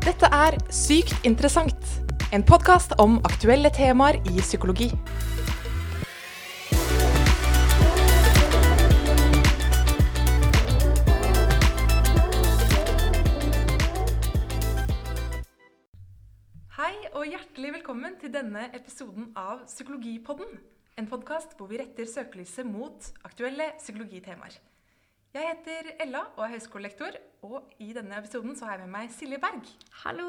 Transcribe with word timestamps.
Dette 0.00 0.28
er 0.32 0.54
Sykt 0.72 1.26
interessant, 1.28 1.88
en 2.32 2.40
podkast 2.48 2.94
om 3.02 3.18
aktuelle 3.28 3.68
temaer 3.68 4.16
i 4.30 4.40
psykologi. 4.40 4.86
Hei 16.78 16.94
og 17.12 17.28
hjertelig 17.28 17.74
velkommen 17.76 18.16
til 18.24 18.32
denne 18.32 18.70
episoden 18.72 19.34
av 19.36 19.66
Psykologipodden. 19.68 20.56
En 20.96 21.12
podkast 21.12 21.52
hvor 21.60 21.68
vi 21.68 21.84
retter 21.84 22.08
søkelyset 22.08 22.64
mot 22.64 23.12
aktuelle 23.28 23.74
psykologitemaer. 23.76 24.56
Jeg 25.30 25.46
heter 25.46 25.92
Ella 26.02 26.24
og 26.34 26.40
er 26.42 26.56
høyskolelektor, 26.56 27.14
og 27.46 27.68
i 27.78 27.92
denne 27.94 28.16
episoden 28.18 28.56
så 28.58 28.66
har 28.66 28.80
jeg 28.80 28.88
med 28.88 28.90
meg 28.96 29.12
Silje 29.14 29.36
Berg. 29.38 29.68
Hallo! 30.00 30.24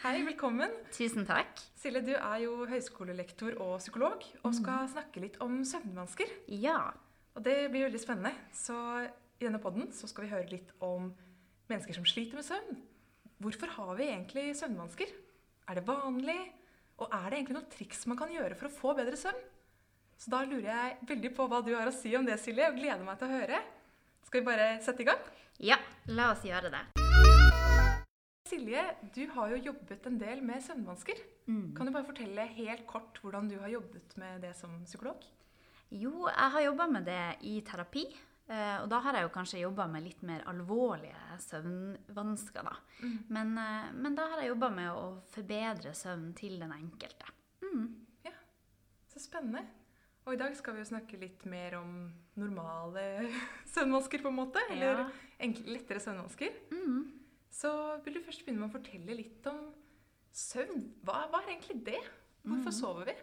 Hei, 0.00 0.22
velkommen. 0.24 0.72
Tusen 0.96 1.26
takk. 1.28 1.60
Silje, 1.76 2.00
du 2.06 2.14
er 2.14 2.38
jo 2.40 2.54
høyskolelektor 2.70 3.58
og 3.60 3.74
psykolog, 3.82 4.24
og 4.40 4.54
skal 4.56 4.88
snakke 4.88 5.20
litt 5.20 5.36
om 5.44 5.58
søvnvansker. 5.68 6.32
Ja. 6.48 6.78
Og 7.36 7.44
det 7.44 7.58
blir 7.74 7.84
veldig 7.84 8.00
spennende. 8.00 8.32
Så 8.56 8.78
i 9.04 9.44
denne 9.44 9.60
podden 9.60 9.90
så 9.92 10.08
skal 10.08 10.24
vi 10.24 10.32
høre 10.32 10.48
litt 10.48 10.72
om 10.80 11.10
mennesker 11.68 12.00
som 12.00 12.08
sliter 12.08 12.40
med 12.40 12.48
søvn. 12.48 12.80
Hvorfor 13.44 13.76
har 13.76 13.92
vi 14.00 14.08
egentlig 14.14 14.46
søvnvansker? 14.62 15.12
Er 15.68 15.76
det 15.76 15.84
vanlig? 15.92 16.38
Og 17.04 17.12
er 17.12 17.28
det 17.28 17.42
egentlig 17.42 17.58
noen 17.58 17.68
triks 17.76 18.08
man 18.08 18.22
kan 18.24 18.32
gjøre 18.32 18.56
for 18.56 18.72
å 18.72 18.74
få 18.80 18.96
bedre 18.96 19.20
søvn? 19.20 19.44
Så 20.16 20.32
da 20.32 20.40
lurer 20.48 20.72
jeg 20.72 20.98
veldig 21.12 21.36
på 21.36 21.52
hva 21.52 21.60
du 21.60 21.74
har 21.76 21.92
å 21.92 21.94
si 22.00 22.16
om 22.16 22.24
det, 22.24 22.40
Silje, 22.40 22.72
og 22.72 22.80
gleder 22.80 23.04
meg 23.04 23.20
til 23.20 23.28
å 23.28 23.36
høre. 23.36 23.62
Skal 24.26 24.40
vi 24.40 24.46
bare 24.46 24.68
sette 24.82 25.02
i 25.04 25.06
gang? 25.08 25.20
Ja, 25.62 25.76
la 26.10 26.30
oss 26.32 26.44
gjøre 26.46 26.70
det. 26.72 26.82
Silje, 28.48 28.82
du 29.14 29.22
har 29.32 29.52
jo 29.54 29.60
jobbet 29.70 30.06
en 30.08 30.18
del 30.20 30.42
med 30.44 30.60
søvnvansker. 30.64 31.20
Mm. 31.48 31.70
Kan 31.76 31.88
du 31.88 31.92
bare 31.94 32.06
fortelle 32.08 32.44
helt 32.56 32.84
kort 32.90 33.18
hvordan 33.22 33.48
du 33.48 33.56
har 33.62 33.70
jobbet 33.72 34.16
med 34.20 34.42
det 34.44 34.52
som 34.58 34.74
psykolog? 34.84 35.22
Jo, 35.92 36.26
jeg 36.28 36.52
har 36.56 36.64
jobba 36.66 36.86
med 36.88 37.04
det 37.08 37.22
i 37.48 37.58
terapi. 37.64 38.04
eh, 38.48 38.78
Og 38.82 38.88
da 38.90 38.98
har 39.00 39.14
jeg 39.16 39.22
jo 39.28 39.32
kanskje 39.34 39.60
jobba 39.62 39.86
med 39.88 40.02
litt 40.04 40.22
mer 40.22 40.44
alvorlige 40.48 41.38
søvnvansker, 41.38 42.62
da. 42.64 42.76
Men, 43.28 43.56
eh, 43.58 43.92
men 43.92 44.14
da 44.14 44.28
har 44.28 44.40
jeg 44.42 44.52
jobba 44.52 44.70
med 44.70 44.90
å 44.90 45.22
forbedre 45.32 45.92
søvnen 45.94 46.34
til 46.34 46.58
den 46.60 46.72
enkelte. 46.72 47.26
Mm. 47.62 47.98
Så 49.12 49.20
spennende. 49.20 49.60
Og 50.24 50.32
i 50.32 50.36
dag 50.40 50.54
skal 50.56 50.72
vi 50.74 50.80
jo 50.80 50.88
snakke 50.88 51.18
litt 51.20 51.44
mer 51.44 51.74
om 51.76 52.12
normale 52.40 53.04
søvnvansker, 53.74 54.22
på 54.22 54.28
en 54.32 54.38
måte. 54.40 54.62
Eller 54.70 55.02
Ja. 55.04 55.08
enkle, 55.40 55.76
lettere 55.78 56.00
søvnvansker. 56.00 56.52
Mm. 56.72 57.02
Så 57.52 57.70
vil 58.04 58.14
du 58.14 58.24
først 58.24 58.44
begynne 58.46 58.64
med 58.64 58.70
å 58.70 58.76
fortelle 58.78 59.16
litt 59.18 59.46
om 59.50 59.58
søvn. 60.32 60.86
Hva, 61.04 61.26
hva 61.28 61.42
er 61.42 61.52
egentlig 61.56 61.82
det? 61.84 62.00
Hvorfor 62.42 62.72
sover 62.74 63.10
vi? 63.10 63.14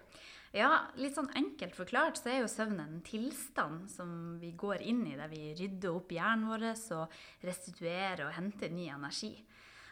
Ja, 0.56 0.88
litt 0.98 1.14
sånn 1.18 1.30
enkelt 1.38 1.76
forklart 1.78 2.18
så 2.18 2.30
er 2.32 2.40
jo 2.42 2.48
søvn 2.50 2.80
en 2.82 3.02
tilstand 3.06 3.90
som 3.92 4.40
vi 4.42 4.54
går 4.58 4.82
inn 4.82 5.04
i, 5.06 5.18
der 5.20 5.30
vi 5.30 5.52
rydder 5.60 5.98
opp 6.00 6.10
hjernen 6.14 6.48
vår 6.50 6.64
og 6.96 7.18
restituerer 7.46 8.24
og 8.26 8.34
henter 8.38 8.72
ny 8.74 8.88
energi. 8.90 9.34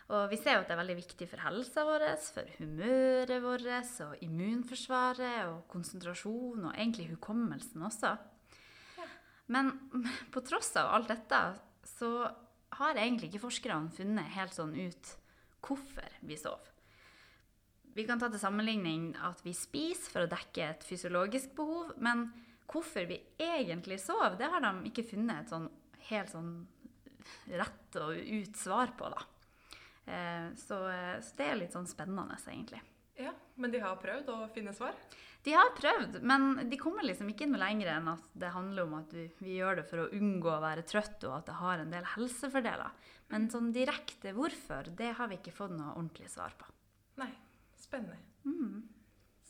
Og 0.07 0.29
vi 0.31 0.37
ser 0.39 0.55
jo 0.55 0.61
at 0.63 0.69
det 0.69 0.77
er 0.77 0.79
veldig 0.79 0.95
viktig 1.01 1.27
for 1.29 1.43
helsa 1.43 1.83
vår, 1.85 2.05
for 2.31 2.49
humøret 2.57 3.43
vårt 3.43 3.67
og 4.07 4.23
immunforsvaret 4.23 5.49
og 5.49 5.65
konsentrasjon 5.73 6.69
og 6.69 6.73
egentlig 6.77 7.09
hukommelsen 7.11 7.83
også. 7.83 8.15
Men 9.53 9.71
på 10.33 10.43
tross 10.45 10.73
av 10.79 10.93
alt 10.95 11.11
dette 11.11 11.41
så 11.87 12.11
har 12.77 12.99
egentlig 12.99 13.31
ikke 13.31 13.45
forskerne 13.47 13.93
funnet 13.95 14.33
helt 14.35 14.55
sånn 14.55 14.75
ut 14.75 15.13
hvorfor 15.63 16.17
vi 16.27 16.37
sover. 16.39 16.73
Vi 17.97 18.05
kan 18.05 18.19
ta 18.21 18.27
til 18.29 18.41
sammenligning 18.41 19.15
at 19.25 19.39
vi 19.41 19.55
spiser 19.57 20.13
for 20.13 20.25
å 20.25 20.29
dekke 20.29 20.67
et 20.67 20.83
fysiologisk 20.85 21.55
behov, 21.57 21.95
men 21.97 22.27
hvorfor 22.69 23.07
vi 23.09 23.17
egentlig 23.41 23.97
sover, 24.03 24.35
det 24.37 24.51
har 24.51 24.61
de 24.61 24.91
ikke 24.91 25.07
funnet 25.15 25.45
et 25.45 25.53
sånn 25.53 25.65
helt 26.11 26.29
sånn 26.31 26.51
rett 27.49 27.97
og 27.99 28.13
ut 28.13 28.59
svar 28.59 28.93
på, 28.99 29.09
da. 29.11 29.25
Eh, 30.07 30.53
Så, 30.55 30.77
eh, 30.87 31.17
så 31.21 31.35
det 31.35 31.47
er 31.47 31.59
litt 31.59 31.73
sånn 31.73 31.89
spennende, 31.89 32.37
egentlig. 32.47 32.81
Men 33.57 33.73
de 33.73 33.81
har 33.81 33.97
prøvd 34.01 34.29
å 34.33 34.37
finne 34.53 34.73
svar? 34.77 34.93
De 35.45 35.53
har 35.55 35.69
prøvd, 35.77 36.17
men 36.27 36.69
de 36.69 36.77
kommer 36.81 37.05
liksom 37.05 37.29
ikke 37.31 37.45
noe 37.47 37.61
lenger 37.61 37.91
enn 37.93 38.09
at 38.11 38.25
det 38.35 38.49
handler 38.51 38.87
om 38.87 38.95
at 38.97 39.13
vi, 39.15 39.27
vi 39.39 39.55
gjør 39.59 39.79
det 39.79 39.85
for 39.87 40.03
å 40.03 40.09
unngå 40.17 40.49
å 40.51 40.63
være 40.63 40.83
trøtt, 40.89 41.23
og 41.29 41.37
at 41.37 41.45
det 41.47 41.55
har 41.61 41.83
en 41.83 41.93
del 41.93 42.07
helsefordeler. 42.15 42.91
Men 43.31 43.47
sånn 43.53 43.69
direkte 43.75 44.33
hvorfor, 44.35 44.89
det 44.97 45.13
har 45.19 45.29
vi 45.31 45.37
ikke 45.39 45.55
fått 45.55 45.75
noe 45.77 45.93
ordentlig 45.95 46.29
svar 46.33 46.55
på. 46.59 46.67
Nei. 47.21 47.29
Spennende. 47.77 48.17
Mm. 48.43 48.81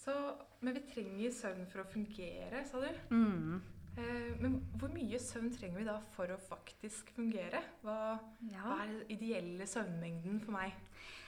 Så, 0.03 0.13
men 0.61 0.75
vi 0.77 0.83
trenger 0.91 1.33
søvn 1.33 1.65
for 1.71 1.81
å 1.81 1.89
fungere, 1.89 2.61
sa 2.67 2.81
du. 2.83 2.89
Mm. 3.09 3.57
Eh, 3.97 4.33
men 4.43 4.59
hvor 4.77 4.91
mye 4.93 5.17
søvn 5.21 5.49
trenger 5.55 5.81
vi 5.81 5.87
da 5.87 5.95
for 6.13 6.29
å 6.29 6.37
faktisk 6.49 7.09
fungere? 7.15 7.63
Hva, 7.81 8.19
Ja. 8.51 8.61
hva 8.67 8.75
er 8.83 8.91
den 8.91 9.15
ideelle 9.17 9.65
søvnmengden 9.65 10.43
for 10.43 10.53
meg? 10.59 10.75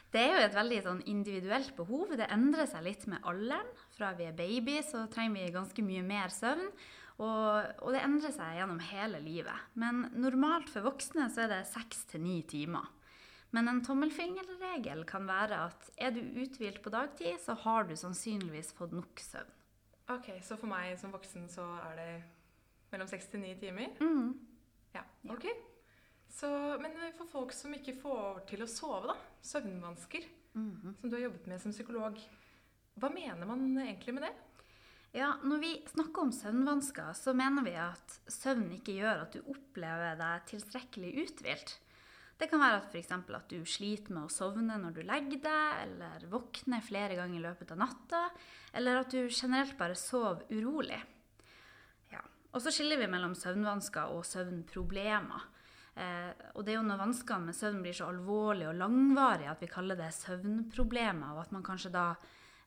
Det 0.09 0.22
er 0.24 0.31
jo 0.34 0.46
et 0.47 0.56
veldig 0.58 0.80
sånn 0.86 1.02
individuelt 1.12 1.75
behov. 1.78 2.16
Det 2.18 2.30
endrer 2.34 2.66
seg 2.70 2.86
litt 2.88 3.03
med 3.12 3.22
alderen. 3.30 3.68
Fra 3.94 4.14
vi 4.18 4.25
er 4.25 4.38
baby, 4.38 4.80
så 4.86 5.03
trenger 5.12 5.38
vi 5.38 5.53
ganske 5.53 5.86
mye 5.86 6.06
mer 6.06 6.34
søvn. 6.34 6.72
Og, 7.20 7.84
og 7.84 7.92
det 7.94 8.02
endrer 8.02 8.34
seg 8.34 8.56
gjennom 8.58 8.80
hele 8.90 9.19
livet. 9.22 9.68
Men 9.78 10.08
normalt 10.18 10.72
for 10.72 10.88
voksne 10.88 11.28
så 11.30 11.44
er 11.46 11.53
det 11.53 11.62
seks 11.69 12.08
til 12.09 12.24
ni 12.24 12.40
timer. 12.48 12.88
Men 13.53 13.69
en 13.69 13.81
tommelfingerregel 13.86 15.03
kan 15.09 15.25
være 15.30 15.64
at 15.69 15.88
er 15.98 16.14
du 16.14 16.22
uthvilt 16.22 16.84
på 16.86 16.92
dagtid, 16.94 17.40
så 17.42 17.56
har 17.66 17.88
du 17.90 17.96
sannsynligvis 17.98 18.74
fått 18.78 18.94
nok 18.94 19.22
søvn. 19.22 19.56
Ok, 20.09 20.31
Så 20.42 20.58
for 20.58 20.69
meg 20.69 20.96
som 20.98 21.12
voksen 21.14 21.46
så 21.50 21.66
er 21.92 21.98
det 22.00 22.12
mellom 22.90 23.09
seks 23.09 23.28
til 23.30 23.44
ni 23.44 23.53
timer? 23.62 23.92
Mm. 24.02 24.31
Ja. 24.96 25.03
Ok. 25.30 25.46
Så, 26.30 26.50
men 26.82 26.94
for 27.18 27.28
folk 27.32 27.54
som 27.56 27.74
ikke 27.76 27.96
får 28.02 28.44
til 28.52 28.62
å 28.64 28.70
sove, 28.70 29.08
da, 29.10 29.16
søvnvansker, 29.44 30.28
Mhm. 30.56 30.96
som 31.02 31.10
du 31.10 31.16
har 31.16 31.24
jobbet 31.30 31.48
med 31.48 31.62
som 31.62 31.72
psykolog, 31.72 32.18
hva 33.00 33.10
mener 33.14 33.46
man 33.46 33.64
egentlig 33.78 34.14
med 34.14 34.24
det? 34.24 34.34
Ja, 35.14 35.34
når 35.44 35.60
vi 35.60 35.72
snakker 35.88 36.22
om 36.22 36.32
søvnvansker, 36.32 37.14
så 37.18 37.34
mener 37.34 37.64
vi 37.66 37.74
at 37.76 38.20
søvn 38.30 38.70
ikke 38.78 38.94
gjør 39.00 39.22
at 39.24 39.32
du 39.34 39.40
opplever 39.42 40.18
deg 40.20 40.46
tilstrekkelig 40.52 41.14
uthvilt. 41.24 41.78
Det 42.38 42.50
kan 42.50 42.60
være 42.62 42.78
at 42.78 42.86
f.eks. 42.94 43.12
at 43.12 43.50
du 43.50 43.66
sliter 43.66 44.14
med 44.14 44.24
å 44.24 44.32
sovne 44.32 44.78
når 44.80 44.94
du 44.94 45.02
legger 45.04 45.42
deg, 45.42 45.82
eller 45.84 46.28
våkner 46.30 46.82
flere 46.86 47.16
ganger 47.18 47.40
i 47.40 47.42
løpet 47.44 47.72
av 47.72 47.78
natta, 47.82 48.30
eller 48.74 49.00
at 49.02 49.10
du 49.12 49.28
generelt 49.28 49.78
bare 49.78 49.96
sover 49.96 50.46
urolig. 50.52 51.02
Ja. 52.12 52.22
Og 52.54 52.62
så 52.62 52.72
skiller 52.72 52.98
vi 52.98 53.08
mellom 53.12 53.34
søvnvansker 53.36 54.14
og 54.14 54.24
søvnproblemer. 54.26 55.42
Eh, 55.96 56.32
og 56.54 56.66
det 56.66 56.74
er 56.74 56.80
jo 56.80 56.88
når 56.88 57.02
vanskene 57.02 57.50
med 57.50 57.58
søvn 57.58 57.82
blir 57.84 57.98
så 57.98 58.10
alvorlige 58.12 58.70
og 58.72 58.80
langvarige 58.80 59.54
at 59.54 59.64
vi 59.64 59.72
kaller 59.72 60.00
det 60.00 60.12
søvnproblemer, 60.18 61.34
og 61.36 61.46
at 61.46 61.56
man 61.56 61.66
kanskje 61.66 61.94
da 61.96 62.06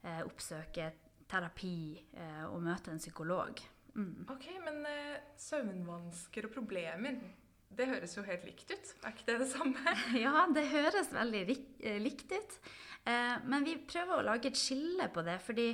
eh, 0.03 0.22
oppsøker 0.25 0.99
terapi 1.31 1.77
eh, 2.12 2.44
og 2.49 2.61
møter 2.65 2.93
en 2.93 3.03
psykolog. 3.03 3.62
Mm. 3.94 4.27
Ok, 4.32 4.49
Men 4.65 4.84
søvnvansker 5.37 6.49
og 6.49 6.55
problemer, 6.55 7.19
det 7.72 7.88
høres 7.88 8.16
jo 8.16 8.25
helt 8.25 8.44
likt 8.44 8.71
ut. 8.72 8.94
Er 9.03 9.12
ikke 9.15 9.28
det 9.31 9.38
det 9.44 9.50
samme? 9.53 9.97
Ja, 10.25 10.47
det 10.53 10.65
høres 10.72 11.12
veldig 11.12 11.44
likt 12.05 12.32
ut. 12.32 12.56
Eh, 13.05 13.37
men 13.49 13.66
vi 13.66 13.78
prøver 13.88 14.19
å 14.21 14.27
lage 14.27 14.50
et 14.53 14.59
skille 14.59 15.09
på 15.12 15.25
det, 15.27 15.38
fordi 15.43 15.69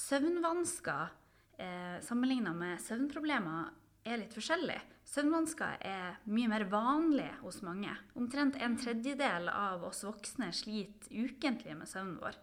søvnvansker 0.00 1.12
eh, 1.60 1.96
sammenligna 2.04 2.54
med 2.56 2.80
søvnproblemer 2.82 3.72
er 4.04 4.18
litt 4.20 4.34
forskjellig. 4.36 4.80
Søvnvansker 5.08 5.78
er 5.84 6.16
mye 6.32 6.48
mer 6.50 6.64
vanlig 6.72 7.28
hos 7.42 7.60
mange. 7.64 7.92
Omtrent 8.18 8.56
en 8.62 8.76
tredjedel 8.80 9.48
av 9.52 9.84
oss 9.88 10.02
voksne 10.06 10.48
sliter 10.56 11.12
ukentlig 11.24 11.76
med 11.78 11.88
søvnen 11.90 12.18
vår. 12.22 12.38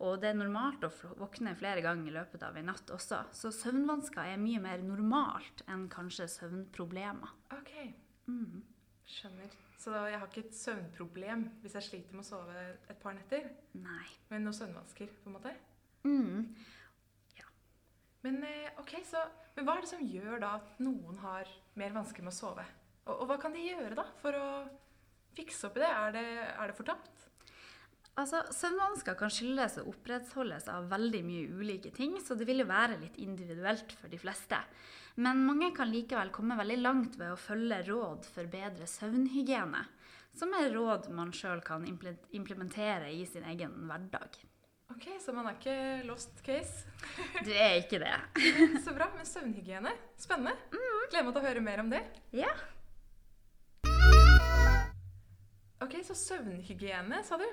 Og 0.00 0.14
det 0.22 0.30
er 0.30 0.38
normalt 0.38 0.84
å 0.86 0.90
våkne 1.20 1.52
flere 1.60 1.82
ganger 1.84 2.08
i 2.08 2.14
løpet 2.14 2.42
av 2.46 2.56
en 2.56 2.70
natt 2.70 2.88
også. 2.94 3.18
Så 3.36 3.50
søvnvansker 3.52 4.30
er 4.32 4.40
mye 4.40 4.62
mer 4.64 4.80
normalt 4.86 5.60
enn 5.68 5.88
kanskje 5.92 6.28
søvnproblemer. 6.38 7.34
Ok, 7.52 7.72
Mm. 8.28 8.62
skjønner. 9.06 9.50
Så 9.80 9.90
jeg 10.08 10.18
har 10.20 10.26
ikke 10.28 10.44
et 10.46 10.54
søvnproblem 10.54 11.44
hvis 11.62 11.72
jeg 11.74 11.82
sliter 11.82 12.12
med 12.14 12.24
å 12.24 12.28
sove 12.28 12.76
et 12.88 13.00
par 13.00 13.12
netter, 13.14 13.50
Nei. 13.74 14.06
men 14.30 14.44
noen 14.44 14.54
søvnvansker, 14.54 15.08
på 15.24 15.26
en 15.26 15.32
måte. 15.32 15.54
Mm. 16.04 16.54
Men 18.24 18.42
eh, 18.44 18.68
ok, 18.80 18.98
så 19.06 19.22
men 19.56 19.66
hva 19.66 19.76
er 19.76 19.84
det 19.84 19.90
som 19.90 20.04
gjør 20.04 20.38
da 20.42 20.54
at 20.60 20.78
noen 20.80 21.18
har 21.20 21.48
mer 21.78 21.96
vansker 21.96 22.24
med 22.24 22.32
å 22.32 22.36
sove? 22.36 22.66
Og, 23.08 23.14
og 23.14 23.26
hva 23.30 23.38
kan 23.42 23.52
de 23.56 23.64
gjøre 23.64 23.96
da 23.98 24.06
for 24.22 24.36
å 24.36 24.46
fikse 25.36 25.68
opp 25.68 25.76
i 25.76 25.82
det? 25.82 25.90
Er 25.90 26.14
det, 26.14 26.26
er 26.54 26.70
det 26.70 26.76
fortapt? 26.78 27.26
Altså, 28.20 28.42
Søvnvansker 28.52 29.16
kan 29.16 29.32
skyldes 29.32 29.78
og 29.80 29.92
opprettholdes 29.94 30.66
av 30.72 30.88
veldig 30.90 31.20
mye 31.24 31.60
ulike 31.60 31.92
ting, 31.94 32.16
så 32.20 32.36
det 32.36 32.48
vil 32.48 32.64
jo 32.64 32.68
være 32.68 32.98
litt 33.00 33.16
individuelt 33.22 33.94
for 33.96 34.12
de 34.12 34.18
fleste. 34.20 34.58
Men 35.20 35.44
mange 35.46 35.70
kan 35.76 35.90
likevel 35.90 36.32
komme 36.34 36.58
veldig 36.58 36.78
langt 36.80 37.16
ved 37.20 37.32
å 37.32 37.40
følge 37.40 37.82
råd 37.88 38.28
for 38.28 38.50
bedre 38.50 38.88
søvnhygiene. 38.88 39.84
som 40.32 40.52
er 40.54 40.70
råd 40.70 41.08
man 41.10 41.32
sjøl 41.34 41.60
kan 41.60 41.82
implementere 41.84 43.10
i 43.12 43.24
sin 43.26 43.44
egen 43.44 43.72
hverdag. 43.88 44.36
Ok, 44.90 45.06
Så 45.22 45.32
man 45.32 45.46
er 45.46 45.56
ikke 45.58 45.76
lost 46.08 46.42
case. 46.44 46.86
Du 47.46 47.50
er 47.52 47.78
ikke 47.80 48.00
det. 48.02 48.14
Så 48.84 48.94
bra. 48.96 49.10
Men 49.16 49.28
søvnhygiene, 49.28 49.92
spennende. 50.18 50.56
Gleder 51.10 51.26
meg 51.26 51.34
til 51.34 51.42
å 51.42 51.46
høre 51.46 51.64
mer 51.64 51.82
om 51.84 51.90
det. 51.92 52.02
Ja. 52.36 52.50
Ok, 55.80 56.00
Så 56.06 56.16
søvnhygiene, 56.18 57.22
sa 57.24 57.38
du. 57.40 57.46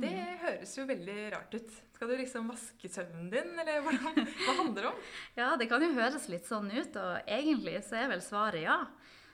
Det 0.00 0.10
høres 0.40 0.70
jo 0.78 0.86
veldig 0.88 1.16
rart 1.34 1.54
ut. 1.54 1.72
Skal 1.94 2.08
du 2.08 2.14
liksom 2.16 2.48
vaske 2.48 2.88
søvnen 2.88 3.26
din, 3.32 3.50
eller 3.60 3.82
hvordan, 3.84 4.22
hva 4.46 4.54
handler 4.62 4.86
det 4.86 4.90
om? 4.90 5.02
Ja, 5.36 5.48
det 5.60 5.68
kan 5.68 5.84
jo 5.84 5.90
høres 5.92 6.24
litt 6.32 6.48
sånn 6.48 6.70
ut, 6.72 6.96
og 6.96 7.28
egentlig 7.28 7.82
så 7.84 7.98
er 8.00 8.08
vel 8.14 8.24
svaret 8.24 8.64
ja. 8.64 8.78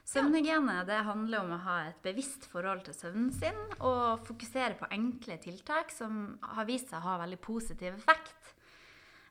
Søvnhygiene 0.09 0.81
det 0.89 1.03
handler 1.07 1.45
om 1.45 1.53
å 1.55 1.61
ha 1.65 1.77
et 1.89 2.01
bevisst 2.03 2.47
forhold 2.51 2.83
til 2.87 2.97
søvnen 2.97 3.31
sin 3.35 3.59
og 3.79 4.25
fokusere 4.27 4.79
på 4.81 4.89
enkle 4.95 5.37
tiltak 5.43 5.93
som 5.95 6.39
har 6.43 6.67
vist 6.69 6.91
seg 6.91 6.99
å 6.99 7.07
ha 7.13 7.19
veldig 7.23 7.39
positiv 7.45 7.95
effekt. 7.95 8.55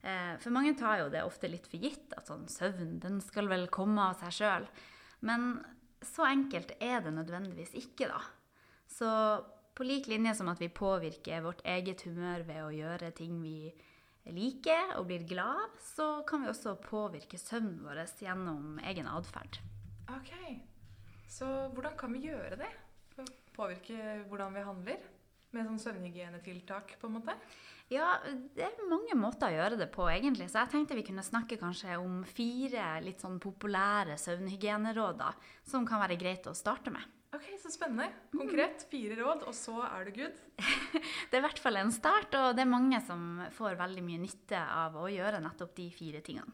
Eh, 0.01 0.37
For 0.39 0.55
mange 0.55 0.77
tar 0.79 1.01
jo 1.01 1.09
det 1.11 1.25
ofte 1.27 1.49
litt 1.51 1.67
for 1.67 1.81
gitt 1.81 2.15
at 2.15 2.29
sånn 2.29 2.47
søvn 2.47 2.99
den 3.03 3.19
skal 3.25 3.49
vel 3.51 3.67
komme 3.73 4.11
av 4.11 4.21
seg 4.21 4.37
sjøl. 4.39 4.67
Men 5.27 5.59
så 6.05 6.23
enkelt 6.29 6.71
er 6.79 7.01
det 7.03 7.11
nødvendigvis 7.11 7.73
ikke, 7.75 8.07
da. 8.07 8.21
Så 8.87 9.09
på 9.75 9.83
lik 9.87 10.07
linje 10.11 10.33
som 10.35 10.49
at 10.51 10.61
vi 10.63 10.71
påvirker 10.71 11.43
vårt 11.43 11.61
eget 11.67 12.05
humør 12.07 12.45
ved 12.47 12.63
å 12.63 12.73
gjøre 12.75 13.11
ting 13.15 13.41
vi 13.43 13.71
liker 14.29 14.95
og 14.99 15.07
blir 15.09 15.23
glad 15.27 15.77
så 15.81 16.21
kan 16.27 16.43
vi 16.43 16.51
også 16.51 16.75
påvirke 16.83 17.39
søvnen 17.39 17.81
vår 17.85 18.03
gjennom 18.21 18.79
egen 18.91 19.07
atferd. 19.09 19.59
Ok, 20.09 20.31
Så 21.29 21.45
hvordan 21.75 21.95
kan 21.97 22.13
vi 22.15 22.25
gjøre 22.25 22.57
det? 22.57 22.69
For 23.13 23.23
å 23.23 23.33
påvirke 23.55 24.23
hvordan 24.29 24.55
vi 24.55 24.65
handler? 24.65 25.03
Med 25.53 25.65
sånn 25.65 25.81
søvnhygienetiltak, 25.81 26.95
på 27.01 27.09
en 27.09 27.15
måte? 27.15 27.33
Ja, 27.89 28.19
det 28.53 28.67
er 28.67 28.89
mange 28.89 29.15
måter 29.17 29.49
å 29.49 29.55
gjøre 29.55 29.79
det 29.79 29.87
på, 29.93 30.05
egentlig. 30.11 30.45
Så 30.49 30.61
jeg 30.61 30.69
tenkte 30.75 30.97
vi 30.97 31.05
kunne 31.07 31.25
snakke 31.25 31.57
kanskje 31.57 31.95
om 31.97 32.19
fire 32.25 32.99
litt 33.01 33.21
sånn 33.23 33.39
populære 33.41 34.17
søvnhygieneråd 34.21 35.23
som 35.65 35.87
kan 35.89 36.01
være 36.03 36.19
greit 36.21 36.45
å 36.49 36.53
starte 36.57 36.93
med. 36.93 37.01
Ok, 37.33 37.45
Så 37.61 37.69
spennende. 37.73 38.09
Konkret. 38.33 38.85
Fire 38.89 39.17
råd, 39.21 39.43
og 39.49 39.57
så 39.57 39.79
er 39.85 40.05
du 40.05 40.21
good. 40.21 40.37
Det 41.29 41.37
er 41.37 41.41
i 41.41 41.45
hvert 41.45 41.61
fall 41.61 41.81
en 41.81 41.93
start, 41.93 42.33
og 42.37 42.55
det 42.57 42.65
er 42.65 42.69
mange 42.69 43.01
som 43.05 43.43
får 43.53 43.77
veldig 43.77 44.05
mye 44.05 44.21
nytte 44.21 44.57
av 44.57 44.97
å 44.97 45.09
gjøre 45.09 45.41
nettopp 45.43 45.75
de 45.77 45.89
fire 45.93 46.21
tingene. 46.25 46.49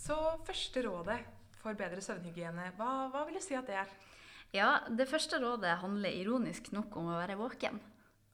Så 0.00 0.16
første 0.48 0.84
rådet 0.86 1.18
for 1.60 1.76
bedre 1.78 2.02
søvnhygiene, 2.04 2.70
hva, 2.78 2.90
hva 3.12 3.24
vil 3.28 3.38
du 3.38 3.44
si 3.44 3.56
at 3.58 3.68
det 3.68 3.78
er? 3.82 3.94
Ja, 4.56 4.70
det 4.90 5.08
første 5.10 5.38
rådet 5.42 5.76
handler 5.82 6.14
ironisk 6.16 6.72
nok 6.74 6.96
om 6.98 7.12
å 7.12 7.18
være 7.20 7.38
våken. 7.38 7.78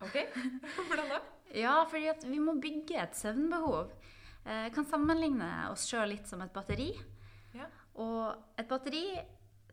Ok, 0.05 0.17
Hvordan 0.89 1.11
da? 1.13 1.23
Ja, 1.57 1.77
fordi 1.89 2.09
at 2.11 2.25
vi 2.27 2.41
må 2.43 2.57
bygge 2.61 2.99
et 3.03 3.17
søvnbehov. 3.17 3.93
Eh, 4.47 4.69
kan 4.75 4.87
sammenligne 4.89 5.49
oss 5.71 5.87
sjøl 5.91 6.11
litt 6.15 6.29
som 6.31 6.43
et 6.45 6.55
batteri. 6.55 6.91
Ja. 7.57 7.69
Og 8.03 8.59
et 8.59 8.69
batteri 8.71 9.05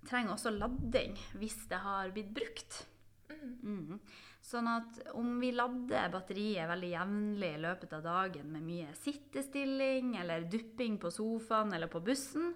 trenger 0.08 0.36
også 0.36 0.54
lading 0.54 1.16
hvis 1.40 1.64
det 1.72 1.80
har 1.84 2.12
blitt 2.16 2.32
brukt. 2.36 2.84
Mhm. 3.34 4.00
Sånn 4.44 4.68
at 4.68 4.98
om 5.16 5.38
vi 5.40 5.54
lader 5.56 6.12
batteriet 6.12 6.68
veldig 6.68 6.90
jevnlig 6.92 7.50
i 7.56 7.62
løpet 7.64 7.94
av 7.96 8.02
dagen 8.04 8.50
med 8.52 8.66
mye 8.66 8.90
sittestilling 9.00 10.18
eller 10.20 10.50
dupping 10.52 10.98
på 11.00 11.12
sofaen 11.16 11.72
eller 11.74 11.88
på 11.92 12.02
bussen, 12.04 12.52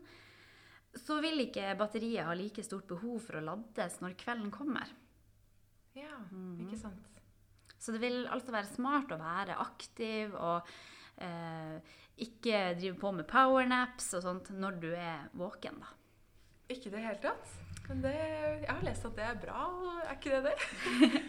så 0.96 1.20
vil 1.24 1.44
ikke 1.44 1.76
batteriet 1.80 2.28
ha 2.28 2.34
like 2.38 2.64
stort 2.66 2.88
behov 2.90 3.20
for 3.26 3.40
å 3.40 3.46
lades 3.46 4.00
når 4.04 4.16
kvelden 4.20 4.52
kommer. 4.54 4.90
Ja, 5.98 6.16
ikke 6.64 6.80
sant. 6.80 7.22
Så 7.78 7.94
det 7.94 8.02
vil 8.02 8.26
altså 8.32 8.54
være 8.54 8.70
smart 8.70 9.12
å 9.14 9.20
være 9.22 9.58
aktiv 9.62 10.34
og 10.34 10.68
eh, 11.22 11.78
ikke 12.26 12.74
drive 12.80 12.98
på 13.02 13.14
med 13.14 13.28
powernaps 13.30 14.12
og 14.18 14.26
sånt 14.26 14.52
når 14.58 14.82
du 14.82 14.90
er 14.96 15.28
våken, 15.38 15.78
da. 15.84 15.94
Ikke 16.74 16.90
i 16.90 16.96
det 16.96 17.04
hele 17.06 17.22
tatt. 17.24 17.54
Men 17.88 18.02
det, 18.04 18.16
jeg 18.66 18.68
har 18.68 18.84
lest 18.84 19.06
at 19.08 19.16
det 19.16 19.24
er 19.24 19.38
bra. 19.40 19.66
Er 20.04 20.18
ikke 20.18 20.40
det 20.42 20.52
det? 20.52 21.22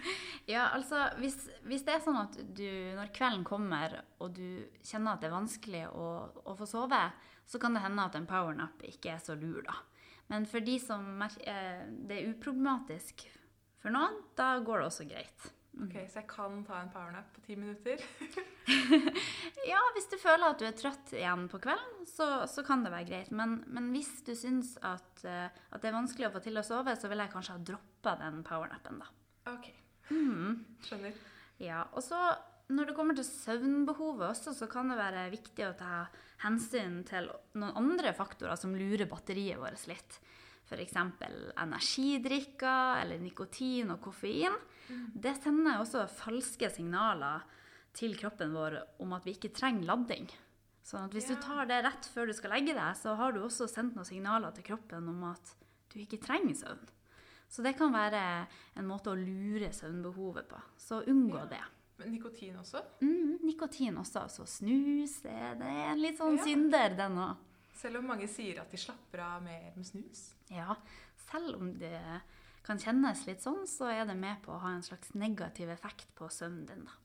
Ja, 0.48 0.70
altså 0.72 1.02
hvis, 1.20 1.36
hvis 1.68 1.82
det 1.84 1.92
er 1.92 2.00
sånn 2.00 2.16
at 2.22 2.38
du 2.56 2.64
når 2.96 3.10
kvelden 3.12 3.42
kommer 3.44 3.98
og 4.16 4.30
du 4.32 4.64
kjenner 4.80 5.12
at 5.12 5.20
det 5.20 5.28
er 5.28 5.34
vanskelig 5.34 5.82
å, 5.92 6.06
å 6.48 6.54
få 6.56 6.64
sove, 6.66 7.02
så 7.48 7.58
kan 7.62 7.74
det 7.76 7.80
hende 7.82 8.04
at 8.04 8.14
en 8.18 8.26
powernap 8.28 8.82
ikke 8.84 9.14
er 9.16 9.22
så 9.24 9.34
lur, 9.40 9.62
da. 9.66 9.74
Men 10.28 10.44
for 10.46 10.60
de 10.60 10.74
som 10.82 11.04
mer- 11.22 11.40
eh, 11.48 11.86
det 12.08 12.18
er 12.18 12.32
uproblematisk 12.34 13.24
for 13.80 13.94
noen, 13.94 14.18
da 14.36 14.58
går 14.60 14.82
det 14.82 14.88
også 14.90 15.06
greit. 15.08 15.46
Ok, 15.78 15.94
Så 16.10 16.18
jeg 16.20 16.26
kan 16.28 16.64
ta 16.66 16.80
en 16.82 16.90
powernap 16.90 17.28
på 17.36 17.40
ti 17.46 17.54
minutter? 17.56 18.00
Ja, 19.68 19.78
hvis 19.94 20.06
du 20.10 20.16
føler 20.20 20.50
at 20.52 20.60
du 20.60 20.64
er 20.68 20.74
trøtt 20.76 21.12
igjen 21.16 21.46
på 21.50 21.58
kvelden, 21.62 22.06
så, 22.08 22.26
så 22.50 22.62
kan 22.66 22.82
det 22.84 22.92
være 22.92 23.08
greit. 23.08 23.30
Men, 23.36 23.58
men 23.66 23.90
hvis 23.94 24.10
du 24.26 24.32
syns 24.38 24.74
at, 24.86 25.24
eh, 25.28 25.48
at 25.72 25.82
det 25.82 25.90
er 25.90 25.96
vanskelig 25.96 26.28
å 26.28 26.32
få 26.34 26.42
til 26.44 26.56
å 26.60 26.64
sove, 26.66 26.94
så 26.96 27.10
vil 27.10 27.20
jeg 27.22 27.32
kanskje 27.32 27.56
ha 27.56 27.62
droppa 27.70 28.14
den 28.22 28.42
powernappen, 28.46 29.00
da. 29.04 29.10
Ok, 29.54 29.70
Mm. 30.10 30.62
skjønner. 30.80 31.16
Ja, 31.60 31.82
og 31.92 32.00
så 32.00 32.16
når 32.68 32.86
det 32.90 32.94
kommer 32.96 33.16
til 33.16 33.24
søvnbehovet 33.24 34.28
også, 34.30 34.52
så 34.54 34.66
kan 34.70 34.88
det 34.92 34.98
være 34.98 35.30
viktig 35.32 35.64
å 35.68 35.76
ta 35.78 36.06
hensyn 36.44 37.00
til 37.08 37.30
noen 37.54 37.76
andre 37.80 38.12
faktorer 38.14 38.58
som 38.60 38.74
lurer 38.76 39.08
batteriet 39.08 39.58
vårt 39.60 39.86
litt. 39.88 40.18
F.eks. 40.68 40.92
energidrikker 41.56 43.00
eller 43.02 43.20
nikotin 43.22 43.92
og 43.94 44.02
koffein. 44.04 44.56
Det 45.14 45.34
sender 45.42 45.80
også 45.80 46.06
falske 46.12 46.68
signaler 46.72 47.44
til 47.96 48.14
kroppen 48.20 48.52
vår 48.54 48.76
om 49.02 49.14
at 49.16 49.24
vi 49.26 49.34
ikke 49.36 49.52
trenger 49.56 49.88
lading. 49.88 50.28
Sånn 50.84 51.04
at 51.04 51.12
hvis 51.12 51.28
Ja. 51.28 51.34
du 51.36 51.42
tar 51.42 51.66
det 51.66 51.84
rett 51.84 52.06
før 52.14 52.26
du 52.26 52.32
skal 52.32 52.50
legge 52.50 52.74
deg, 52.74 52.96
så 52.96 53.16
har 53.16 53.32
du 53.32 53.40
også 53.40 53.68
sendt 53.68 53.94
noen 53.96 54.06
signaler 54.06 54.52
til 54.54 54.64
kroppen 54.64 55.08
om 55.08 55.24
at 55.24 55.54
du 55.92 55.98
ikke 56.00 56.20
trenger 56.20 56.54
søvn. 56.54 56.88
Så 57.48 57.62
det 57.62 57.76
kan 57.76 57.92
være 57.92 58.46
en 58.76 58.86
måte 58.86 59.08
å 59.10 59.16
lure 59.16 59.68
søvnbehovet 59.72 60.48
på. 60.48 60.60
Så 60.76 61.02
unngå 61.06 61.38
Ja. 61.38 61.46
det. 61.46 61.62
Men 61.98 62.12
nikotin 62.14 62.56
også? 62.60 62.82
Mm, 63.02 63.38
nikotin 63.42 63.96
også, 63.98 64.20
altså 64.22 64.46
snus. 64.46 65.16
Det, 65.24 65.34
det 65.58 65.66
er 65.66 65.92
en 65.92 66.02
litt 66.02 66.18
sånn 66.20 66.36
Ja. 66.38 66.44
synder, 66.44 66.96
den 66.96 67.18
òg. 67.18 67.36
Selv 67.78 67.98
om 68.00 68.06
mange 68.10 68.26
sier 68.30 68.60
at 68.60 68.70
de 68.70 68.76
slapper 68.78 69.20
av 69.22 69.42
mer 69.42 69.72
med 69.76 69.86
snus. 69.86 70.32
Ja, 70.50 70.76
selv 71.30 71.56
om 71.60 71.72
det 71.78 72.00
kan 72.66 72.78
kjennes 72.78 73.26
litt 73.26 73.42
sånn, 73.42 73.66
så 73.66 73.86
er 73.90 74.04
det 74.06 74.16
med 74.18 74.40
på 74.42 74.52
å 74.54 74.60
ha 74.62 74.72
en 74.74 74.82
slags 74.82 75.14
negativ 75.14 75.70
effekt 75.70 76.08
på 76.18 76.28
søvnen 76.30 76.66
din. 76.66 76.84
da. 76.84 76.96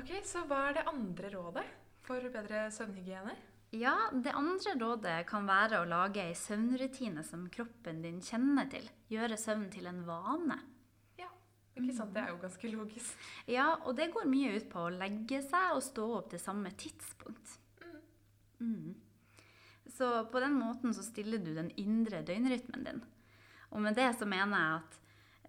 Ok, 0.00 0.10
Så 0.24 0.44
hva 0.46 0.68
er 0.68 0.74
det 0.74 0.86
andre 0.86 1.30
rådet 1.34 1.64
for 2.02 2.20
bedre 2.20 2.68
søvnhygiene? 2.70 3.34
Ja, 3.72 3.96
det 4.12 4.32
andre 4.34 4.74
rådet 4.78 5.26
kan 5.26 5.46
være 5.46 5.78
å 5.82 5.86
lage 5.88 6.22
ei 6.22 6.34
søvnrutine 6.34 7.22
som 7.24 7.48
kroppen 7.48 8.02
din 8.02 8.20
kjenner 8.20 8.68
til. 8.70 8.88
Gjøre 9.10 9.36
søvn 9.38 9.70
til 9.70 9.86
en 9.86 10.04
vane. 10.06 10.58
Ikke 11.80 11.96
sant? 11.96 12.14
Det 12.14 12.22
er 12.22 12.32
jo 12.32 12.40
ganske 12.42 12.72
logisk. 12.72 13.28
Ja, 13.50 13.68
og 13.84 13.96
det 13.98 14.10
går 14.14 14.28
mye 14.30 14.54
ut 14.56 14.68
på 14.72 14.86
å 14.86 14.94
legge 14.94 15.42
seg 15.46 15.76
og 15.76 15.84
stå 15.84 16.06
opp 16.18 16.30
til 16.32 16.42
samme 16.42 16.72
tidspunkt. 16.78 17.56
Mm. 18.60 18.94
Så 19.90 20.08
på 20.32 20.40
den 20.40 20.56
måten 20.60 20.94
så 20.94 21.04
stiller 21.04 21.40
du 21.42 21.52
den 21.56 21.70
indre 21.80 22.22
døgnrytmen 22.26 22.86
din. 22.86 23.04
Og 23.70 23.82
med 23.84 23.96
det 23.98 24.08
så 24.18 24.26
mener 24.28 24.56
jeg 24.60 24.80
at 24.80 24.98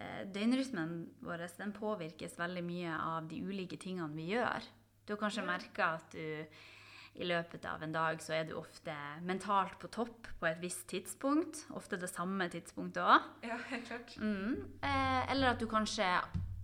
eh, 0.01 0.21
døgnrytmen 0.33 0.93
vår 1.25 1.47
den 1.59 1.73
påvirkes 1.75 2.37
veldig 2.39 2.63
mye 2.65 2.97
av 2.97 3.29
de 3.29 3.41
ulike 3.43 3.79
tingene 3.81 4.15
vi 4.15 4.31
gjør. 4.33 4.67
Du 5.05 5.15
har 5.15 5.21
kanskje 5.21 5.47
merka 5.47 5.95
at 5.97 6.15
du 6.15 6.45
i 7.19 7.27
løpet 7.27 7.65
av 7.67 7.81
en 7.83 7.91
dag 7.93 8.21
så 8.23 8.37
er 8.37 8.45
du 8.47 8.53
ofte 8.55 8.93
mentalt 9.27 9.75
på 9.81 9.89
topp 9.91 10.29
på 10.39 10.47
et 10.47 10.61
visst 10.63 10.85
tidspunkt. 10.91 11.65
Ofte 11.75 11.99
det 11.99 12.09
samme 12.11 12.47
tidspunktet 12.51 13.03
òg. 13.03 13.27
Ja, 13.45 13.57
helt 13.71 13.89
klart. 13.89 14.15
Mm. 14.21 14.61
Eh, 14.79 15.31
eller 15.33 15.51
at 15.51 15.59
du 15.59 15.67
kanskje 15.69 16.07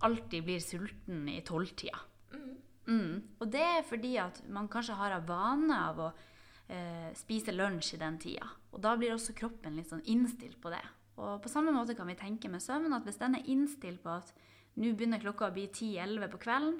alltid 0.04 0.46
blir 0.46 0.62
sulten 0.64 1.28
i 1.28 1.40
tolvtida. 1.44 2.00
Mm. 2.32 2.56
Mm. 2.88 3.14
Og 3.38 3.52
det 3.52 3.64
er 3.64 3.86
fordi 3.86 4.16
at 4.22 4.40
man 4.48 4.70
kanskje 4.72 4.96
har 4.96 5.18
av 5.18 5.28
vane 5.28 5.80
av 5.90 6.04
å 6.06 6.10
eh, 6.72 7.10
spise 7.18 7.52
lunsj 7.52 7.96
i 7.96 8.00
den 8.00 8.16
tida. 8.22 8.48
Og 8.72 8.80
da 8.84 8.94
blir 8.96 9.14
også 9.14 9.36
kroppen 9.36 9.76
litt 9.76 9.92
sånn 9.92 10.06
innstilt 10.08 10.60
på 10.62 10.72
det. 10.72 10.84
Og 11.18 11.42
på 11.42 11.50
samme 11.50 11.74
måte 11.74 11.96
kan 11.98 12.08
vi 12.08 12.16
tenke 12.18 12.48
med 12.48 12.62
søvn 12.62 12.94
at 12.94 13.04
hvis 13.04 13.20
den 13.20 13.36
er 13.36 13.50
innstilt 13.50 14.00
på 14.04 14.16
at 14.16 14.32
nå 14.78 14.94
begynner 14.94 15.20
klokka 15.20 15.48
å 15.48 15.54
bli 15.54 15.66
10-11 15.66 16.30
på 16.32 16.40
kvelden, 16.44 16.78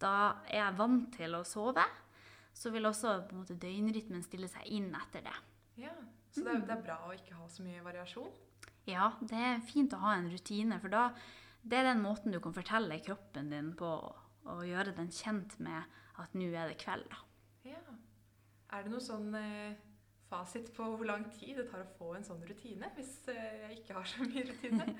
da 0.00 0.42
er 0.48 0.62
jeg 0.62 0.78
vant 0.78 1.10
til 1.16 1.36
å 1.36 1.44
sove, 1.48 1.84
så 2.60 2.72
vil 2.74 2.88
også 2.88 3.14
på 3.28 3.34
en 3.34 3.42
måte 3.42 3.56
døgnrytmen 3.60 4.22
stille 4.26 4.48
seg 4.52 4.66
inn 4.68 4.90
etter 4.98 5.24
det. 5.24 5.36
Ja, 5.80 5.94
Så 6.30 6.44
det 6.44 6.52
er, 6.52 6.64
det 6.68 6.74
er 6.76 6.82
bra 6.84 6.98
å 7.08 7.14
ikke 7.16 7.38
ha 7.38 7.46
så 7.48 7.64
mye 7.64 7.80
variasjon? 7.84 8.30
Ja, 8.88 9.12
det 9.20 9.38
er 9.38 9.62
fint 9.64 9.94
å 9.96 10.00
ha 10.02 10.16
en 10.18 10.28
rutine, 10.32 10.76
for 10.82 10.92
da 10.92 11.08
det 11.62 11.78
er 11.78 11.90
den 11.90 12.02
måten 12.04 12.32
du 12.32 12.40
kan 12.40 12.54
fortelle 12.56 13.00
kroppen 13.04 13.50
din 13.52 13.72
på 13.76 13.88
og 14.50 14.62
gjøre 14.64 14.94
den 14.96 15.10
kjent 15.12 15.58
med 15.60 15.84
at 16.20 16.32
nå 16.36 16.48
er 16.56 16.70
det 16.70 16.78
kveld. 16.80 17.04
da. 17.12 17.20
Ja. 17.68 17.80
Er 18.72 18.84
det 18.84 18.92
noe 18.92 19.02
sånn 19.04 19.34
eh, 19.36 19.76
fasit 20.30 20.70
på 20.76 20.86
hvor 20.94 21.08
lang 21.08 21.26
tid 21.34 21.58
det 21.60 21.66
tar 21.70 21.82
å 21.84 21.90
få 21.98 22.14
en 22.16 22.24
sånn 22.26 22.40
rutine, 22.48 22.88
hvis 22.96 23.12
eh, 23.32 23.66
jeg 23.66 23.80
ikke 23.80 23.98
har 23.98 24.08
så 24.08 24.26
mye 24.26 24.46
rutine? 24.52 24.92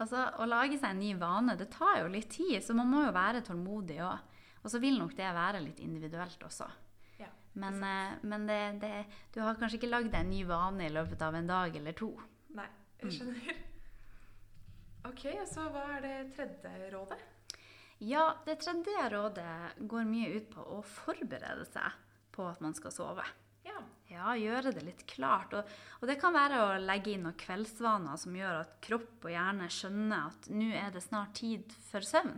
Altså, 0.00 0.22
Å 0.40 0.46
lage 0.48 0.78
seg 0.80 0.96
en 0.96 1.02
ny 1.02 1.10
vane 1.20 1.52
det 1.54 1.68
tar 1.70 2.00
jo 2.00 2.08
litt 2.10 2.30
tid, 2.32 2.56
så 2.64 2.74
man 2.74 2.88
må 2.90 3.04
jo 3.04 3.10
være 3.14 3.42
tålmodig 3.46 4.00
òg. 4.02 4.31
Og 4.62 4.70
så 4.70 4.78
vil 4.82 4.98
nok 5.00 5.16
det 5.18 5.32
være 5.34 5.60
litt 5.64 5.82
individuelt 5.82 6.42
også. 6.46 6.68
Ja, 7.18 7.28
Men, 7.58 7.82
eh, 7.84 8.14
men 8.22 8.46
det, 8.46 8.60
det, 8.82 8.92
du 9.34 9.40
har 9.42 9.58
kanskje 9.58 9.80
ikke 9.80 9.90
lagd 9.90 10.12
deg 10.12 10.22
en 10.22 10.30
ny 10.32 10.44
vane 10.48 10.86
i 10.86 10.94
løpet 10.94 11.22
av 11.22 11.36
en 11.38 11.50
dag 11.50 11.76
eller 11.76 11.98
to. 11.98 12.12
Nei, 12.56 12.68
jeg 13.02 13.18
skjønner. 13.18 13.60
Ok, 15.10 15.24
så 15.50 15.66
hva 15.74 15.82
er 15.96 16.04
det 16.04 16.16
tredje 16.36 16.90
rådet? 16.92 17.18
Ja, 18.06 18.28
det 18.46 18.60
tredje 18.62 19.08
rådet 19.10 19.86
går 19.90 20.06
mye 20.06 20.28
ut 20.36 20.50
på 20.54 20.62
å 20.76 20.80
forberede 20.86 21.66
seg 21.66 21.96
på 22.34 22.46
at 22.46 22.62
man 22.62 22.74
skal 22.78 22.94
sove. 22.94 23.26
Ja. 23.66 23.80
Ja, 24.12 24.34
gjøre 24.36 24.72
det 24.74 24.82
litt 24.84 25.02
klart. 25.08 25.54
Og, 25.56 25.68
og 26.00 26.10
det 26.10 26.18
kan 26.20 26.34
være 26.36 26.60
å 26.62 26.78
legge 26.82 27.14
inn 27.14 27.24
noen 27.26 27.38
kveldsvaner 27.40 28.18
som 28.20 28.34
gjør 28.36 28.60
at 28.60 28.74
kropp 28.84 29.26
og 29.26 29.32
hjerne 29.32 29.68
skjønner 29.72 30.30
at 30.30 30.48
nå 30.52 30.70
er 30.76 30.90
det 30.94 31.02
snart 31.04 31.34
tid 31.38 31.74
for 31.88 32.04
søvn. 32.06 32.34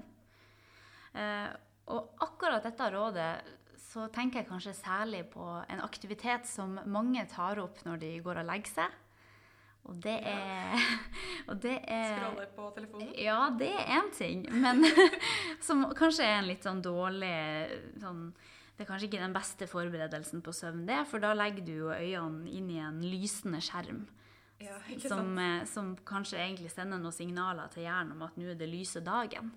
Eh, 1.19 1.49
og 1.93 2.25
akkurat 2.25 2.65
dette 2.65 2.89
rådet 2.95 3.33
så 3.85 4.09
tenker 4.11 4.41
jeg 4.41 4.49
kanskje 4.49 4.75
særlig 4.75 5.23
på 5.31 5.45
en 5.71 5.83
aktivitet 5.85 6.49
som 6.51 6.79
mange 6.91 7.23
tar 7.31 7.61
opp 7.63 7.83
når 7.87 8.01
de 8.03 8.13
går 8.25 8.41
og 8.43 8.49
legger 8.49 8.73
seg. 8.81 9.01
Og 9.85 9.99
det 10.01 10.17
er, 10.27 10.81
og 11.49 11.61
det 11.61 11.77
er 11.93 12.17
Scrolle 12.17 12.49
på 12.57 12.71
telefonen? 12.79 13.13
ja, 13.21 13.39
det 13.53 13.69
er 13.69 13.93
én 13.99 14.11
ting, 14.17 14.47
men 14.49 14.81
som 15.67 15.85
kanskje 15.97 16.25
er 16.25 16.39
en 16.41 16.49
litt 16.49 16.65
sånn 16.65 16.81
dårlig 16.85 17.35
sånn, 18.01 18.31
Det 18.75 18.83
er 18.83 18.89
kanskje 18.89 19.07
ikke 19.07 19.21
den 19.23 19.37
beste 19.37 19.69
forberedelsen 19.71 20.41
på 20.43 20.55
søvn, 20.57 20.87
det, 20.89 21.05
for 21.07 21.23
da 21.23 21.35
legger 21.37 21.63
du 21.63 21.75
jo 21.77 21.93
øynene 21.93 22.51
inn 22.51 22.73
i 22.73 22.81
en 22.83 23.05
lysende 23.05 23.61
skjerm. 23.63 24.07
Ja, 24.59 24.81
Som, 25.05 25.37
eh, 25.39 25.63
som 25.69 25.93
kanskje 26.07 26.41
egentlig 26.41 26.73
sender 26.73 26.99
noen 26.99 27.15
signaler 27.15 27.69
til 27.71 27.85
hjernen 27.85 28.17
om 28.17 28.25
at 28.27 28.39
nå 28.41 28.49
er 28.51 28.59
det 28.59 28.71
lyse 28.71 29.03
dagen. 29.05 29.53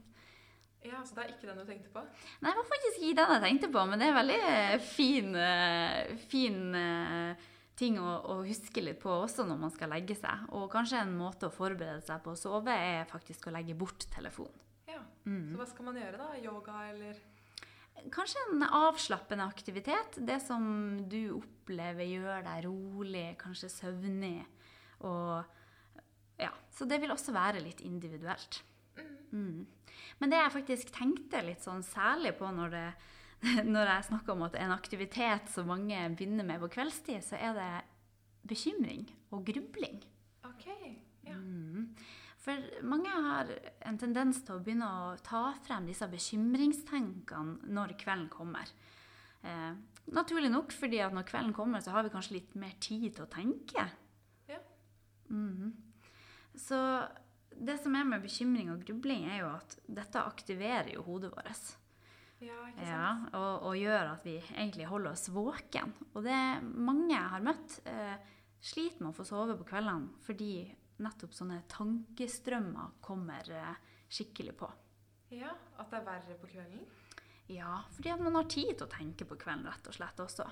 Ja, 0.86 1.02
Så 1.04 1.18
det 1.18 1.24
er 1.24 1.34
ikke 1.34 1.50
den 1.50 1.60
du 1.60 1.68
tenkte 1.68 1.92
på? 1.92 2.04
Nei, 2.44 2.52
det 2.52 2.58
var 2.60 2.68
faktisk 2.70 3.00
ikke 3.02 3.18
den 3.20 3.32
jeg 3.34 3.44
tenkte 3.44 3.70
på, 3.74 3.86
men 3.90 4.02
det 4.02 4.08
er 4.08 4.18
veldig 4.18 4.38
eh, 4.50 4.76
fin, 4.84 5.32
eh, 5.42 6.12
fin 6.30 6.60
eh, 6.78 7.48
ting 7.78 7.98
å, 8.02 8.12
å 8.34 8.38
huske 8.46 8.84
litt 8.84 9.00
på 9.02 9.12
også 9.12 9.46
når 9.48 9.60
man 9.66 9.74
skal 9.74 9.92
legge 9.94 10.18
seg. 10.18 10.46
Og 10.58 10.70
kanskje 10.74 11.02
en 11.04 11.18
måte 11.18 11.50
å 11.50 11.54
forberede 11.54 12.06
seg 12.06 12.22
på 12.24 12.34
å 12.34 12.40
sove 12.40 12.74
er 12.74 13.10
faktisk 13.10 13.50
å 13.50 13.56
legge 13.58 13.78
bort 13.78 14.08
telefonen. 14.14 14.64
Ja. 14.88 15.02
Mm. 15.26 15.52
Så 15.52 15.60
hva 15.60 15.68
skal 15.74 15.90
man 15.90 16.00
gjøre, 16.00 16.22
da? 16.22 16.30
Yoga 16.42 16.84
eller 16.92 17.26
Kanskje 18.14 18.42
en 18.52 18.62
avslappende 18.62 19.48
aktivitet. 19.50 20.20
Det 20.22 20.38
som 20.44 20.64
du 21.10 21.40
opplever 21.40 22.06
gjør 22.06 22.44
deg 22.46 22.68
rolig, 22.68 23.26
kanskje 23.42 23.72
søvnig. 23.74 24.46
Og 25.02 25.42
ja, 26.38 26.52
Så 26.70 26.86
det 26.86 27.02
vil 27.02 27.12
også 27.12 27.34
være 27.34 27.64
litt 27.66 27.82
individuelt. 27.82 28.62
Mm. 29.38 29.66
Men 30.18 30.34
det 30.34 30.42
jeg 30.42 30.56
faktisk 30.56 30.92
tenkte 30.96 31.44
litt 31.46 31.64
sånn 31.66 31.84
særlig 31.86 32.34
på 32.40 32.50
når, 32.54 32.74
det, 32.74 32.88
når 33.74 33.94
jeg 33.94 34.10
snakker 34.10 34.34
om 34.34 34.46
at 34.48 34.58
en 34.60 34.76
aktivitet 34.76 35.52
som 35.54 35.70
mange 35.70 36.00
begynner 36.18 36.48
med 36.48 36.64
på 36.64 36.72
kveldstid, 36.78 37.22
så 37.26 37.40
er 37.40 37.58
det 37.58 37.72
bekymring 38.48 39.06
og 39.36 39.46
grubling. 39.48 40.00
Ok. 40.48 40.70
Ja. 41.28 41.36
Mm. 41.36 41.92
For 42.48 42.84
mange 42.88 43.12
har 43.12 43.50
en 43.90 43.98
tendens 44.00 44.40
til 44.48 44.56
å 44.56 44.64
begynne 44.64 44.88
å 44.88 45.08
ta 45.20 45.50
frem 45.66 45.90
disse 45.90 46.08
bekymringstenkene 46.08 47.74
når 47.76 47.98
kvelden 48.00 48.30
kommer. 48.32 48.72
Eh, 49.44 49.74
naturlig 50.16 50.52
nok, 50.54 50.72
fordi 50.72 51.02
at 51.04 51.16
når 51.16 51.28
kvelden 51.28 51.56
kommer, 51.56 51.84
så 51.84 51.92
har 51.92 52.08
vi 52.08 52.14
kanskje 52.14 52.38
litt 52.38 52.56
mer 52.60 52.78
tid 52.80 53.10
til 53.18 53.26
å 53.26 53.32
tenke. 53.32 53.84
Ja. 54.48 54.62
Mm. 55.28 55.76
Så 56.56 56.80
det 57.60 57.78
som 57.82 57.96
er 57.98 58.08
med 58.08 58.24
bekymring 58.24 58.72
og 58.74 58.86
grubling, 58.86 59.28
er 59.30 59.42
jo 59.42 59.52
at 59.56 59.78
dette 60.00 60.24
aktiverer 60.24 60.94
jo 60.94 61.04
hodet 61.08 61.32
vårt. 61.34 61.70
ja, 62.40 62.58
ikke 62.70 62.80
sant? 62.80 62.88
Ja, 62.88 63.12
og, 63.40 63.68
og 63.70 63.78
gjør 63.80 64.12
at 64.14 64.26
vi 64.28 64.36
egentlig 64.54 64.90
holder 64.90 65.16
oss 65.16 65.30
våken. 65.34 65.94
Og 66.14 66.26
det 66.28 66.40
mange 66.64 67.14
jeg 67.16 67.32
har 67.34 67.46
møtt, 67.46 67.80
eh, 67.90 68.18
sliter 68.62 69.04
med 69.04 69.12
å 69.12 69.18
få 69.18 69.26
sove 69.28 69.58
på 69.58 69.68
kveldene 69.70 70.22
fordi 70.26 70.52
nettopp 71.04 71.34
sånne 71.38 71.62
tankestrømmer 71.70 72.98
kommer 73.06 73.50
eh, 73.54 73.74
skikkelig 74.10 74.56
på. 74.58 74.70
Ja, 75.36 75.52
At 75.78 75.92
det 75.92 76.00
er 76.00 76.08
verre 76.08 76.38
på 76.40 76.48
kvelden? 76.50 76.86
Ja, 77.52 77.82
fordi 77.96 78.12
at 78.12 78.22
man 78.24 78.36
har 78.36 78.48
tid 78.52 78.74
til 78.76 78.86
å 78.88 78.92
tenke 78.92 79.28
på 79.28 79.38
kvelden, 79.40 79.68
rett 79.68 79.88
og 79.88 79.96
slett 79.96 80.20
også. 80.20 80.48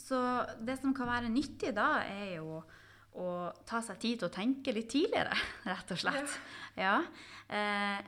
Så 0.00 0.18
det 0.60 0.76
som 0.80 0.94
kan 0.96 1.08
være 1.08 1.30
nyttig 1.32 1.70
da, 1.76 2.02
er 2.02 2.40
jo 2.40 2.58
å 3.14 3.52
ta 3.66 3.80
seg 3.84 4.00
tid 4.02 4.20
til 4.20 4.28
å 4.28 4.34
tenke 4.34 4.74
litt 4.74 4.90
tidligere, 4.92 5.36
rett 5.72 5.94
og 5.94 6.00
slett. 6.00 6.36
Ja. 6.78 6.98
Eh, 7.48 8.00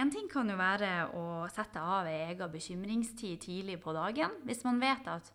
en 0.00 0.12
ting 0.14 0.28
kan 0.30 0.48
jo 0.48 0.56
være 0.58 1.10
å 1.18 1.24
sette 1.50 1.82
av 1.82 2.08
ei 2.08 2.28
egen 2.28 2.52
bekymringstid 2.52 3.40
tidlig 3.42 3.80
på 3.82 3.94
dagen. 3.96 4.36
Hvis 4.46 4.62
man 4.66 4.78
vet 4.82 5.08
at 5.10 5.32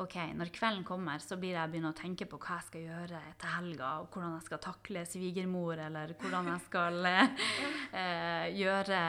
ok, 0.00 0.16
når 0.38 0.52
kvelden 0.56 0.84
kommer, 0.88 1.20
så 1.20 1.36
blir 1.36 1.58
jeg 1.58 1.72
begynne 1.72 1.92
å 1.92 1.98
tenke 1.98 2.24
på 2.28 2.38
hva 2.40 2.56
jeg 2.56 2.68
skal 2.70 2.86
gjøre 2.86 3.20
til 3.40 3.52
helga, 3.52 3.90
og 4.00 4.08
hvordan 4.08 4.38
jeg 4.38 4.46
skal 4.48 4.62
takle 4.64 5.04
svigermor, 5.08 5.82
eller 5.88 6.14
hvordan 6.20 6.48
jeg 6.54 6.64
skal 6.64 7.10
eh, 8.00 8.46
gjøre 8.56 9.02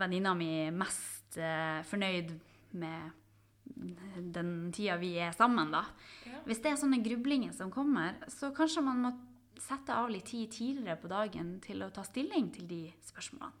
venninna 0.00 0.34
mi 0.34 0.52
mest 0.74 1.38
eh, 1.38 1.80
fornøyd 1.86 2.34
med 2.80 3.19
den 3.74 4.70
tida 4.74 4.96
vi 5.00 5.14
er 5.22 5.32
sammen, 5.36 5.70
da. 5.74 5.84
Ja. 6.26 6.40
Hvis 6.46 6.60
det 6.64 6.72
er 6.72 6.78
sånne 6.80 7.00
grublinger 7.04 7.52
som 7.56 7.70
kommer, 7.74 8.16
så 8.32 8.52
kanskje 8.56 8.82
man 8.86 9.02
må 9.04 9.10
sette 9.60 9.92
av 9.92 10.08
litt 10.10 10.24
tid 10.30 10.50
tidligere 10.54 10.96
på 11.02 11.08
dagen 11.12 11.58
til 11.64 11.82
å 11.84 11.90
ta 11.92 12.04
stilling 12.06 12.48
til 12.54 12.66
de 12.70 12.82
spørsmålene. 13.04 13.52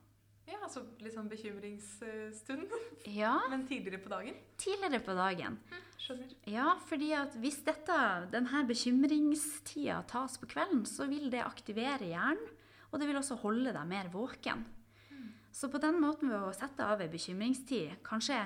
ja, 0.50 0.56
altså 0.64 0.80
litt 0.98 1.12
sånn 1.14 1.28
bekymringsstund, 1.30 2.72
Ja, 3.20 3.36
men 3.50 3.66
tidligere 3.68 4.00
på 4.02 4.08
dagen? 4.10 4.34
tidligere 4.58 5.00
på 5.04 5.14
dagen. 5.14 5.58
Skjønner. 6.00 6.32
Ja, 6.48 6.72
fordi 6.88 7.12
at 7.14 7.36
hvis 7.38 7.60
dette, 7.66 7.98
denne 8.32 8.64
bekymringstida 8.66 10.00
tas 10.08 10.38
på 10.40 10.48
kvelden, 10.50 10.86
så 10.88 11.06
vil 11.10 11.28
det 11.30 11.44
aktivere 11.44 12.08
hjernen, 12.08 12.48
og 12.90 12.98
det 12.98 13.06
vil 13.06 13.20
også 13.20 13.36
holde 13.44 13.70
deg 13.76 13.86
mer 13.86 14.08
våken. 14.10 14.64
Så 15.52 15.68
på 15.70 15.78
den 15.82 15.96
måten 16.00 16.30
ved 16.30 16.40
å 16.46 16.52
sette 16.54 16.82
av 16.86 17.00
ei 17.02 17.08
bekymringstid, 17.10 18.00
kanskje 18.06 18.38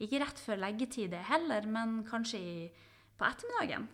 ikke 0.00 0.20
rett 0.22 0.40
før 0.40 0.60
leggetid 0.62 1.12
det 1.14 1.22
heller, 1.28 1.66
men 1.68 2.00
kanskje 2.08 2.40
i, 2.40 2.54
på 3.18 3.26
ettermiddagen, 3.28 3.86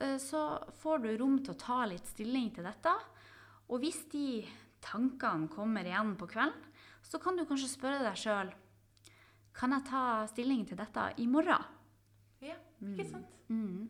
eh, 0.00 0.16
så 0.20 0.42
får 0.82 1.04
du 1.04 1.10
rom 1.16 1.38
til 1.42 1.54
å 1.54 1.60
ta 1.60 1.82
litt 1.88 2.08
stilling 2.10 2.50
til 2.54 2.68
dette. 2.68 2.94
Og 3.68 3.82
hvis 3.82 4.02
de 4.12 4.44
tankene 4.84 5.50
kommer 5.52 5.86
igjen 5.88 6.14
på 6.20 6.28
kvelden, 6.30 6.66
så 7.02 7.20
kan 7.22 7.38
du 7.38 7.46
kanskje 7.48 7.70
spørre 7.70 8.02
deg 8.04 8.18
sjøl 8.20 8.50
Kan 9.56 9.72
jeg 9.72 9.86
ta 9.88 10.02
stilling 10.30 10.66
til 10.68 10.78
dette 10.78 11.04
i 11.18 11.24
morgen? 11.26 11.64
Ja, 12.44 12.54
ikke 12.84 13.06
sant? 13.08 13.32
Mm. 13.48 13.88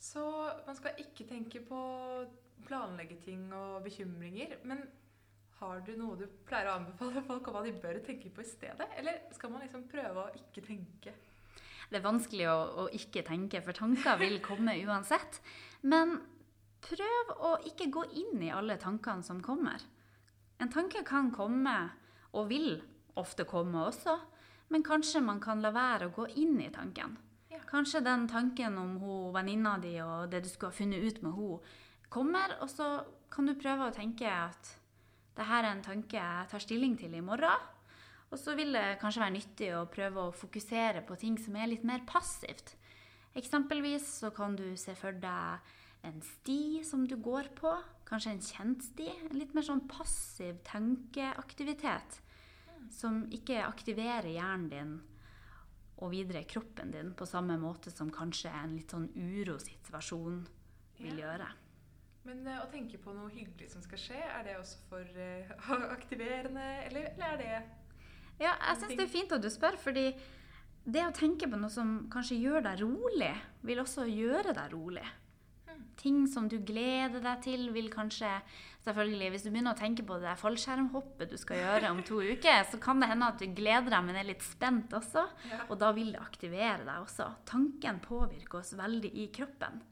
Så 0.00 0.22
man 0.64 0.78
skal 0.78 1.02
ikke 1.02 1.26
tenke 1.28 1.60
på 1.66 1.80
planlegge 2.64 3.18
ting 3.20 3.50
og 3.52 3.82
bekymringer. 3.84 4.56
Men 4.64 4.80
har 5.60 5.82
du 5.84 5.92
noe 5.98 6.16
du 6.16 6.24
pleier 6.48 6.70
å 6.70 6.78
anbefale 6.78 7.22
folk 7.26 7.48
om 7.48 7.56
hva 7.56 7.64
de 7.66 7.74
bør 7.82 8.00
tenke 8.04 8.32
på 8.32 8.44
i 8.44 8.48
stedet? 8.48 8.86
Eller 8.96 9.20
skal 9.36 9.52
man 9.52 9.64
liksom 9.64 9.84
prøve 9.90 10.24
å 10.24 10.34
ikke 10.38 10.64
tenke? 10.64 11.14
Det 11.90 11.98
er 11.98 12.04
vanskelig 12.06 12.46
å, 12.48 12.58
å 12.84 12.84
ikke 12.94 13.24
tenke, 13.26 13.60
for 13.64 13.76
tanker 13.76 14.20
vil 14.20 14.38
komme 14.44 14.76
uansett. 14.86 15.40
Men 15.82 16.16
prøv 16.86 17.32
å 17.36 17.54
ikke 17.68 17.90
gå 17.92 18.06
inn 18.22 18.44
i 18.46 18.52
alle 18.54 18.78
tankene 18.80 19.26
som 19.26 19.42
kommer. 19.44 19.82
En 20.60 20.72
tanke 20.72 21.04
kan 21.08 21.32
komme, 21.34 21.76
og 22.36 22.48
vil 22.48 22.78
ofte 23.18 23.44
komme 23.48 23.88
også, 23.88 24.16
men 24.70 24.84
kanskje 24.86 25.22
man 25.24 25.40
kan 25.42 25.60
la 25.64 25.74
være 25.74 26.08
å 26.08 26.14
gå 26.14 26.28
inn 26.40 26.60
i 26.62 26.70
tanken. 26.72 27.18
Kanskje 27.70 28.00
den 28.02 28.24
tanken 28.30 28.78
om 28.78 28.96
hun 28.98 29.34
venninna 29.34 29.76
di 29.78 29.92
og 30.02 30.30
det 30.30 30.40
du 30.42 30.48
skulle 30.50 30.72
ha 30.72 30.78
funnet 30.78 31.04
ut 31.04 31.20
med 31.22 31.36
henne, 31.36 31.58
kommer, 32.10 32.56
og 32.62 32.70
så 32.70 32.86
kan 33.30 33.46
du 33.46 33.54
prøve 33.54 33.86
å 33.86 33.94
tenke 33.94 34.26
at 34.26 34.79
det 35.40 35.48
her 35.48 35.64
er 35.64 35.72
en 35.72 35.84
tanke 35.84 36.18
jeg 36.18 36.48
tar 36.50 36.62
stilling 36.62 36.98
til 37.00 37.14
i 37.16 37.24
morgen. 37.24 37.68
Og 38.30 38.38
så 38.38 38.54
vil 38.54 38.76
det 38.76 39.00
kanskje 39.00 39.24
være 39.24 39.34
nyttig 39.34 39.70
å 39.74 39.86
prøve 39.90 40.26
å 40.28 40.34
fokusere 40.36 41.02
på 41.06 41.16
ting 41.18 41.38
som 41.40 41.56
er 41.58 41.70
litt 41.72 41.86
mer 41.86 42.04
passivt. 42.06 42.76
Eksempelvis 43.38 44.06
så 44.20 44.30
kan 44.34 44.54
du 44.58 44.68
se 44.78 44.94
for 44.98 45.16
deg 45.16 45.72
en 46.06 46.20
sti 46.24 46.82
som 46.86 47.06
du 47.08 47.16
går 47.20 47.50
på, 47.58 47.72
kanskje 48.08 48.34
en 48.34 48.44
kjent 48.44 48.84
sti. 48.86 49.08
En 49.30 49.38
litt 49.38 49.54
mer 49.56 49.66
sånn 49.66 49.82
passiv 49.90 50.60
tenkeaktivitet 50.68 52.20
som 52.94 53.24
ikke 53.34 53.62
aktiverer 53.64 54.30
hjernen 54.34 54.68
din 54.70 54.92
og 56.00 56.14
videre 56.14 56.46
kroppen 56.48 56.94
din 56.94 57.10
på 57.16 57.28
samme 57.28 57.58
måte 57.60 57.92
som 57.92 58.12
kanskje 58.12 58.52
en 58.62 58.76
litt 58.78 58.92
sånn 58.94 59.10
urosituasjon 59.14 60.40
vil 61.00 61.20
gjøre. 61.20 61.50
Men 62.28 62.42
eh, 62.46 62.58
å 62.60 62.68
tenke 62.72 63.00
på 63.00 63.14
noe 63.16 63.30
hyggelig 63.32 63.70
som 63.72 63.84
skal 63.84 64.00
skje, 64.00 64.18
er 64.20 64.44
det 64.46 64.58
også 64.60 64.82
for 64.90 65.06
uh, 65.16 65.70
aktiverende, 65.96 66.66
eller, 66.88 67.12
eller 67.14 67.32
er 67.32 67.40
det 67.40 67.54
Ja, 68.40 68.52
jeg 68.54 68.82
syns 68.82 68.98
det 68.98 69.06
er 69.06 69.14
fint 69.14 69.32
at 69.36 69.44
du 69.44 69.48
spør, 69.52 69.78
fordi 69.80 70.10
det 70.84 71.02
å 71.04 71.14
tenke 71.16 71.48
på 71.48 71.58
noe 71.60 71.72
som 71.72 72.06
kanskje 72.12 72.40
gjør 72.40 72.64
deg 72.64 72.84
rolig, 72.84 73.32
vil 73.68 73.82
også 73.82 74.06
gjøre 74.08 74.54
deg 74.56 74.72
rolig. 74.72 75.04
Hmm. 75.68 75.82
Ting 76.00 76.22
som 76.28 76.48
du 76.48 76.56
gleder 76.64 77.20
deg 77.24 77.42
til, 77.44 77.68
vil 77.76 77.90
kanskje 77.92 78.40
Selvfølgelig, 78.80 79.26
hvis 79.34 79.42
du 79.44 79.50
begynner 79.50 79.74
å 79.74 79.76
tenke 79.76 80.00
på 80.08 80.16
det 80.22 80.30
fallskjermhoppet 80.40 81.34
du 81.34 81.36
skal 81.36 81.58
gjøre 81.60 81.90
om 81.92 81.98
to 82.08 82.22
uker, 82.32 82.62
så 82.64 82.78
kan 82.80 83.02
det 83.02 83.10
hende 83.10 83.28
at 83.28 83.42
du 83.42 83.44
gleder 83.52 83.92
deg, 83.92 84.06
men 84.06 84.16
er 84.16 84.28
litt 84.30 84.44
spent 84.44 84.94
også. 84.96 85.26
Ja. 85.50 85.58
Og 85.68 85.76
da 85.82 85.90
vil 85.92 86.14
det 86.14 86.22
aktivere 86.22 86.80
deg 86.86 87.02
også. 87.02 87.26
Tanken 87.48 88.00
påvirker 88.00 88.62
oss 88.62 88.72
veldig 88.80 89.12
i 89.20 89.28
kroppen. 89.36 89.82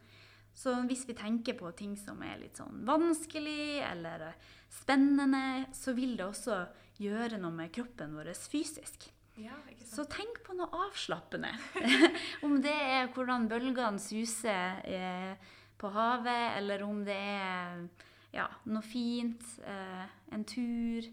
Så 0.59 0.75
hvis 0.91 1.05
vi 1.07 1.15
tenker 1.15 1.55
på 1.59 1.71
ting 1.79 1.93
som 1.99 2.19
er 2.27 2.41
litt 2.41 2.59
sånn 2.59 2.81
vanskelig 2.87 3.79
eller 3.87 4.33
spennende, 4.73 5.69
så 5.77 5.95
vil 5.95 6.17
det 6.19 6.27
også 6.27 6.59
gjøre 6.99 7.39
noe 7.39 7.55
med 7.55 7.71
kroppen 7.75 8.17
vår 8.19 8.33
fysisk. 8.51 9.07
Ja? 9.39 9.55
Så 9.87 10.03
tenk 10.11 10.41
på 10.43 10.57
noe 10.59 10.67
avslappende. 10.89 11.53
om 12.47 12.59
det 12.63 12.75
er 12.75 13.13
hvordan 13.15 13.47
bølgene 13.51 14.03
suser 14.03 14.83
eh, 14.83 15.55
på 15.79 15.93
havet, 15.95 16.59
eller 16.59 16.83
om 16.89 17.05
det 17.07 17.15
er 17.15 17.87
ja, 18.35 18.49
noe 18.67 18.83
fint, 18.83 19.47
eh, 19.63 20.05
en 20.35 20.43
tur. 20.43 21.07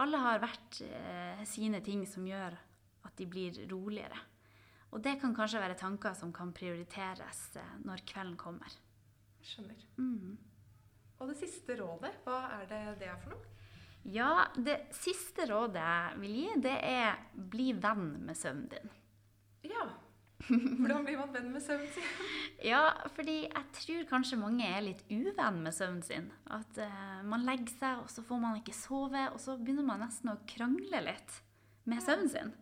Alle 0.00 0.24
har 0.24 0.40
hvert 0.40 0.80
eh, 0.88 1.44
sine 1.44 1.84
ting 1.84 2.06
som 2.08 2.24
gjør 2.24 2.56
at 3.04 3.12
de 3.20 3.28
blir 3.28 3.60
roligere. 3.68 4.29
Og 4.90 5.02
det 5.04 5.16
kan 5.22 5.34
kanskje 5.36 5.62
være 5.62 5.78
tanker 5.78 6.14
som 6.18 6.32
kan 6.34 6.50
prioriteres 6.54 7.42
eh, 7.60 7.74
når 7.86 8.02
kvelden 8.08 8.36
kommer. 8.40 8.74
Skjønner. 9.46 9.86
Mm. 9.96 10.36
Og 11.20 11.30
det 11.30 11.38
siste 11.40 11.76
rådet, 11.78 12.12
hva 12.24 12.42
er 12.58 12.68
det 12.70 12.82
det 13.00 13.10
er 13.12 13.18
for 13.22 13.36
noe? 13.36 13.56
Ja, 14.08 14.48
det 14.56 14.78
siste 14.96 15.44
rådet 15.50 15.80
jeg 15.82 16.20
vil 16.22 16.36
gi, 16.38 16.46
det 16.64 16.76
er 16.88 17.18
bli 17.52 17.72
venn 17.76 18.14
med 18.24 18.38
søvnen 18.38 18.70
din. 18.72 18.94
Ja. 19.68 19.90
Hvordan 20.48 21.04
blir 21.04 21.18
man 21.20 21.34
venn 21.34 21.50
med 21.52 21.62
søvnen 21.62 21.90
sin? 21.92 22.06
Ja, 22.70 22.80
fordi 23.16 23.42
jeg 23.46 23.66
tror 23.76 24.08
kanskje 24.08 24.36
mange 24.40 24.66
er 24.68 24.82
litt 24.84 25.04
uvenn 25.08 25.60
med 25.64 25.72
søvnen 25.76 26.02
sin. 26.04 26.26
At 26.52 26.80
uh, 26.80 27.20
man 27.28 27.44
legger 27.46 27.72
seg, 27.72 28.02
og 28.02 28.10
så 28.12 28.24
får 28.24 28.40
man 28.42 28.58
ikke 28.60 28.76
sove, 28.76 29.22
og 29.32 29.38
så 29.40 29.56
begynner 29.60 29.86
man 29.86 30.02
nesten 30.04 30.32
å 30.32 30.40
krangle 30.48 31.04
litt 31.04 31.38
med 31.88 32.04
søvnen 32.04 32.32
sin. 32.32 32.52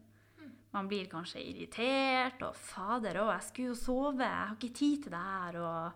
Man 0.73 0.89
blir 0.89 1.09
kanskje 1.09 1.41
irritert, 1.41 2.43
og 2.43 2.55
'fader 2.55 3.17
òg, 3.23 3.33
jeg 3.33 3.43
skulle 3.49 3.69
jo 3.69 3.75
sove, 3.75 4.21
jeg 4.21 4.47
har 4.49 4.57
ikke 4.57 4.75
tid 4.75 5.03
til 5.03 5.13
det 5.13 5.25
her', 5.25 5.61
og 5.61 5.93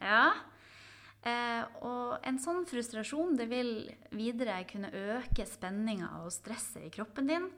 Ja. 0.00 0.32
Eh, 1.26 1.64
og 1.82 2.20
en 2.22 2.38
sånn 2.38 2.66
frustrasjon 2.68 3.36
det 3.36 3.48
vil 3.50 3.70
videre 4.14 4.60
kunne 4.70 4.92
øke 4.92 5.46
spenninga 5.46 6.22
og 6.22 6.30
stresset 6.30 6.84
i 6.86 6.90
kroppen 6.94 7.26
din. 7.26 7.50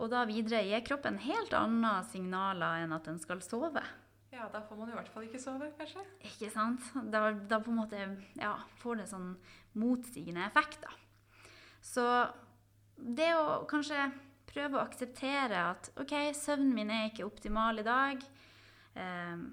Og 0.00 0.08
da 0.10 0.24
videre 0.24 0.64
gir 0.64 0.80
kroppen 0.80 1.18
helt 1.18 1.52
andre 1.52 2.02
signaler 2.10 2.82
enn 2.82 2.94
at 2.96 3.04
den 3.04 3.18
skal 3.18 3.42
sove. 3.44 3.82
Ja, 4.32 4.48
da 4.50 4.64
får 4.66 4.78
man 4.80 4.90
i 4.90 4.96
hvert 4.96 5.10
fall 5.12 5.26
ikke 5.28 5.38
sove, 5.38 5.68
kanskje. 5.78 6.02
Ikke 6.26 6.50
sant? 6.50 6.80
Da, 7.12 7.28
da 7.30 7.60
på 7.62 7.70
en 7.70 7.78
måte 7.78 8.00
ja, 8.40 8.56
får 8.80 9.02
det 9.02 9.08
sånn 9.12 9.36
motsigende 9.78 10.42
effekt, 10.48 10.80
da. 10.82 10.90
Så 11.84 12.06
det 12.96 13.30
å 13.36 13.62
kanskje 13.70 14.08
prøve 14.54 14.78
å 14.78 14.84
akseptere 14.84 15.66
at 15.72 15.90
OK, 16.00 16.14
søvnen 16.38 16.72
min 16.76 16.92
er 16.94 17.10
ikke 17.10 17.26
optimal 17.26 17.82
i 17.82 17.86
dag. 17.86 18.24
Eh, 18.94 19.44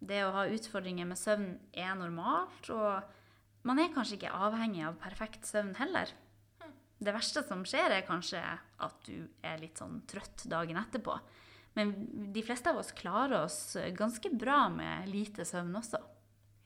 det 0.00 0.22
å 0.24 0.32
ha 0.36 0.46
utfordringer 0.48 1.08
med 1.08 1.20
søvn 1.20 1.52
er 1.76 1.92
normalt, 1.98 2.70
og 2.72 3.66
man 3.68 3.80
er 3.80 3.92
kanskje 3.92 4.16
ikke 4.16 4.36
avhengig 4.46 4.86
av 4.88 4.98
perfekt 5.02 5.48
søvn 5.48 5.74
heller. 5.80 6.12
Det 7.00 7.12
verste 7.16 7.42
som 7.48 7.62
skjer, 7.64 7.94
er 7.96 8.04
kanskje 8.04 8.40
at 8.40 8.96
du 9.06 9.24
er 9.44 9.60
litt 9.60 9.80
sånn 9.80 10.02
trøtt 10.08 10.44
dagen 10.52 10.76
etterpå. 10.80 11.14
Men 11.78 11.94
de 12.34 12.42
fleste 12.44 12.72
av 12.72 12.80
oss 12.80 12.92
klarer 12.96 13.44
oss 13.44 13.76
ganske 13.96 14.32
bra 14.36 14.66
med 14.72 15.08
lite 15.08 15.46
søvn 15.48 15.78
også. 15.80 16.00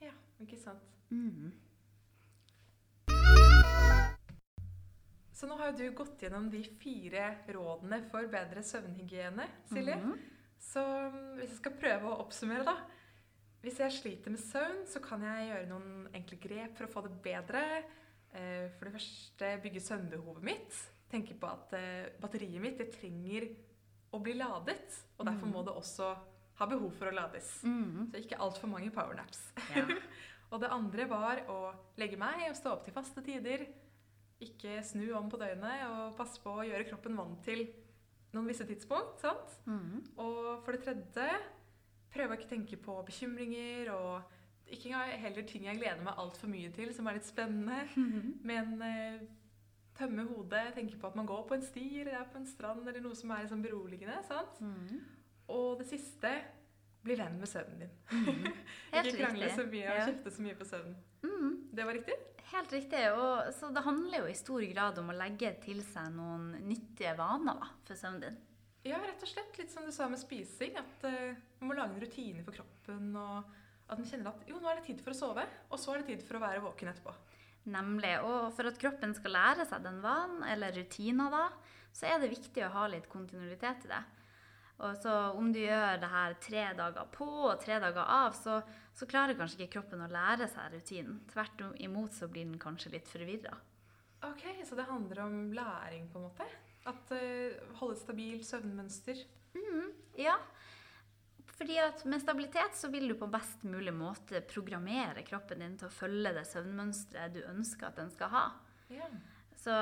Ja, 0.03 0.15
ikke 0.43 0.59
sant. 0.59 0.83
Mm. 1.15 1.53
Så 5.45 5.49
nå 5.51 5.59
har 5.61 5.75
jo 5.75 5.77
du 5.77 5.97
gått 5.99 6.23
gjennom 6.25 6.47
de 6.49 6.63
fire 6.81 7.27
rådene 7.53 7.99
for 8.09 8.25
bedre 8.33 8.63
søvnhygiene, 8.65 9.45
Silje. 9.69 9.99
Mhm. 10.01 10.15
Så 10.57 10.81
mm, 10.81 11.35
hvis 11.37 11.51
jeg 11.51 11.59
skal 11.59 11.75
prøve 11.83 12.09
å 12.09 12.23
oppsummere, 12.23 12.65
da. 12.65 12.73
Hvis 13.61 13.83
jeg 13.83 13.93
sliter 13.93 14.33
med 14.33 14.41
søvn, 14.41 14.81
så 14.89 15.03
kan 15.05 15.21
jeg 15.29 15.51
gjøre 15.51 15.69
noen 15.69 16.09
enkle 16.17 16.41
grep 16.41 16.79
for 16.79 16.87
å 16.89 16.93
få 16.95 17.03
det 17.05 17.13
bedre. 17.29 17.61
Eh, 18.33 18.73
For 18.73 18.89
det 18.89 18.95
første 18.97 19.53
bygge 19.67 19.85
søvnbehovet 19.85 20.49
mitt. 20.49 20.81
Tenke 21.13 21.37
på 21.37 21.53
at 21.53 21.77
eh, 21.77 22.09
batteriet 22.25 22.65
mitt 22.65 22.81
det 22.81 22.89
trenger 22.97 23.51
å 24.17 24.25
bli 24.25 24.39
ladet. 24.41 24.97
Og 25.19 25.29
derfor 25.29 25.53
må 25.53 25.61
det 25.69 25.77
også 25.77 26.09
ha 26.57 26.73
behov 26.73 26.89
for 26.97 27.13
å 27.13 27.17
lades. 27.21 27.59
Mm. 27.69 28.15
Så 28.15 28.25
ikke 28.25 28.41
altfor 28.41 28.73
mange 28.73 28.89
powernaps. 28.97 29.51
Ja. 29.77 29.85
Og 30.55 30.65
det 30.65 30.73
andre 30.73 31.11
var 31.13 31.45
å 31.53 31.63
legge 32.01 32.17
meg 32.17 32.49
og 32.49 32.57
stå 32.57 32.79
opp 32.79 32.89
til 32.89 32.97
faste 32.97 33.21
tider. 33.27 33.69
Ikke 34.41 34.81
snu 34.85 35.13
om 35.15 35.29
på 35.31 35.39
døgnet 35.41 35.85
og 35.89 36.17
passe 36.19 36.41
på 36.43 36.51
å 36.59 36.65
gjøre 36.67 36.85
kroppen 36.89 37.17
vant 37.17 37.43
til 37.47 37.67
noen 38.35 38.49
visse 38.51 38.67
tidspunkt. 38.67 39.21
sant? 39.23 39.59
Mm. 39.67 40.03
Og 40.19 40.65
for 40.65 40.73
det 40.75 40.83
tredje 40.83 41.29
prøve 42.15 42.35
å 42.35 42.39
ikke 42.39 42.51
tenke 42.51 42.77
på 42.83 42.97
bekymringer 43.07 43.93
og 43.95 44.23
ikke 44.67 44.89
engang 44.91 45.11
heller 45.23 45.43
ting 45.47 45.65
jeg 45.69 45.79
gleder 45.79 46.03
meg 46.03 46.19
altfor 46.19 46.49
mye 46.51 46.71
til, 46.75 46.93
som 46.95 47.07
er 47.07 47.19
litt 47.19 47.27
spennende. 47.29 47.83
Men 48.43 48.75
eh, 48.83 49.21
tømme 49.99 50.25
hodet, 50.27 50.73
tenke 50.75 50.99
på 50.99 51.07
at 51.11 51.17
man 51.19 51.27
går 51.27 51.45
på 51.49 51.55
en 51.59 51.63
sti 51.63 51.85
eller 52.01 52.19
er 52.19 52.29
på 52.33 52.39
en 52.41 52.47
strand 52.49 52.87
eller 52.89 53.01
noe 53.05 53.15
som 53.19 53.31
er 53.31 53.45
liksom 53.47 53.63
beroligende. 53.63 54.19
sant? 54.27 54.61
Mm. 54.61 55.01
Og 55.55 55.79
det 55.79 55.87
siste 55.91 56.33
bli 57.05 57.15
venn 57.21 57.37
med 57.39 57.47
søvnen 57.51 57.85
din. 57.85 57.97
Mm. 58.11 58.47
ikke 59.05 59.19
krangle 59.21 59.51
så 59.55 59.67
mye 59.69 59.89
og 59.91 59.99
Ja. 60.01 60.07
kjefte 60.09 60.31
så 60.33 60.43
mye 60.43 60.57
på 60.59 60.65
søvnen. 60.65 60.97
Mm. 61.23 61.51
Det 61.77 61.85
var 61.87 61.93
riktig? 62.01 62.15
Helt 62.53 62.73
riktig. 62.73 63.03
Og, 63.17 63.53
så 63.57 63.71
det 63.75 63.85
handler 63.87 64.23
jo 64.23 64.31
i 64.31 64.39
stor 64.39 64.65
grad 64.71 64.99
om 65.01 65.13
å 65.13 65.17
legge 65.17 65.55
til 65.65 65.81
seg 65.87 66.13
noen 66.15 66.51
nyttige 66.69 67.15
vaner 67.19 67.61
da, 67.61 67.71
for 67.87 67.99
søvnen 67.99 68.27
din. 68.27 68.41
Ja, 68.85 68.99
rett 69.01 69.23
og 69.25 69.31
slett. 69.31 69.57
Litt 69.59 69.73
som 69.73 69.87
du 69.87 69.93
sa 69.97 70.09
med 70.13 70.21
spising. 70.21 70.77
At 70.81 71.07
uh, 71.09 71.37
man 71.61 71.71
må 71.71 71.79
lage 71.79 71.97
en 71.97 72.03
rutine 72.05 72.45
for 72.45 72.57
kroppen. 72.57 73.15
Og 73.17 73.55
at 73.89 74.01
man 74.01 74.09
kjenner 74.09 74.33
at 74.33 74.49
jo, 74.49 74.59
nå 74.61 74.71
er 74.71 74.81
det 74.81 74.89
tid 74.89 75.01
for 75.05 75.15
å 75.15 75.19
sove, 75.19 75.45
og 75.69 75.81
så 75.81 75.95
er 75.95 76.03
det 76.03 76.13
tid 76.15 76.25
for 76.25 76.39
å 76.39 76.45
være 76.45 76.65
våken 76.65 76.93
etterpå. 76.93 77.15
Nemlig. 77.73 78.13
Og 78.29 78.51
for 78.57 78.69
at 78.69 78.81
kroppen 78.81 79.15
skal 79.17 79.37
lære 79.39 79.65
seg 79.69 79.85
den 79.87 80.03
vanen, 80.05 80.45
eller 80.53 80.77
rutiner 80.77 81.33
da, 81.33 81.47
så 81.95 82.11
er 82.11 82.21
det 82.21 82.33
viktig 82.33 82.65
å 82.67 82.73
ha 82.75 82.89
litt 82.93 83.09
kontinuitet 83.13 83.87
i 83.87 83.93
det. 83.93 84.03
Og 84.83 84.97
så 84.99 85.13
om 85.39 85.53
du 85.55 85.61
gjør 85.61 86.01
det 86.03 86.11
her 86.11 86.35
tre 86.43 86.65
dager 86.75 87.07
på 87.15 87.29
og 87.51 87.61
tre 87.63 87.79
dager 87.83 88.03
av, 88.03 88.35
så, 88.35 88.59
så 88.97 89.07
klarer 89.11 89.39
kanskje 89.39 89.63
ikke 89.63 89.77
kroppen 89.77 90.03
å 90.03 90.11
lære 90.11 90.49
seg 90.51 90.75
rutinen. 90.75 91.21
Tvert 91.31 91.63
imot 91.85 92.17
så 92.17 92.29
blir 92.31 92.49
den 92.49 92.59
kanskje 92.63 92.97
litt 92.97 93.11
forvirra. 93.11 93.55
Ok, 94.25 94.43
Så 94.65 94.75
det 94.75 94.89
handler 94.89 95.21
om 95.27 95.53
læring, 95.55 96.09
på 96.11 96.19
en 96.19 96.27
måte? 96.27 96.49
At 96.89 97.13
uh, 97.13 97.77
holde 97.79 97.95
et 97.95 98.03
stabilt 98.03 98.47
søvnmønster? 98.49 99.21
Ja, 100.19 100.35
fordi 101.55 101.77
at 101.79 102.03
med 102.05 102.23
stabilitet 102.23 102.75
så 102.77 102.91
vil 102.91 103.07
du 103.09 103.15
på 103.19 103.29
best 103.31 103.63
mulig 103.63 103.95
måte 103.95 104.43
programmere 104.51 105.23
kroppen 105.27 105.63
din 105.63 105.77
til 105.79 105.87
å 105.89 105.95
følge 105.95 106.35
det 106.35 106.43
søvnmønsteret 106.51 107.37
du 107.37 107.45
ønsker 107.47 107.89
at 107.89 108.01
den 108.01 108.11
skal 108.15 108.33
ha. 108.33 108.45
Ja. 108.93 109.07
Så 109.63 109.75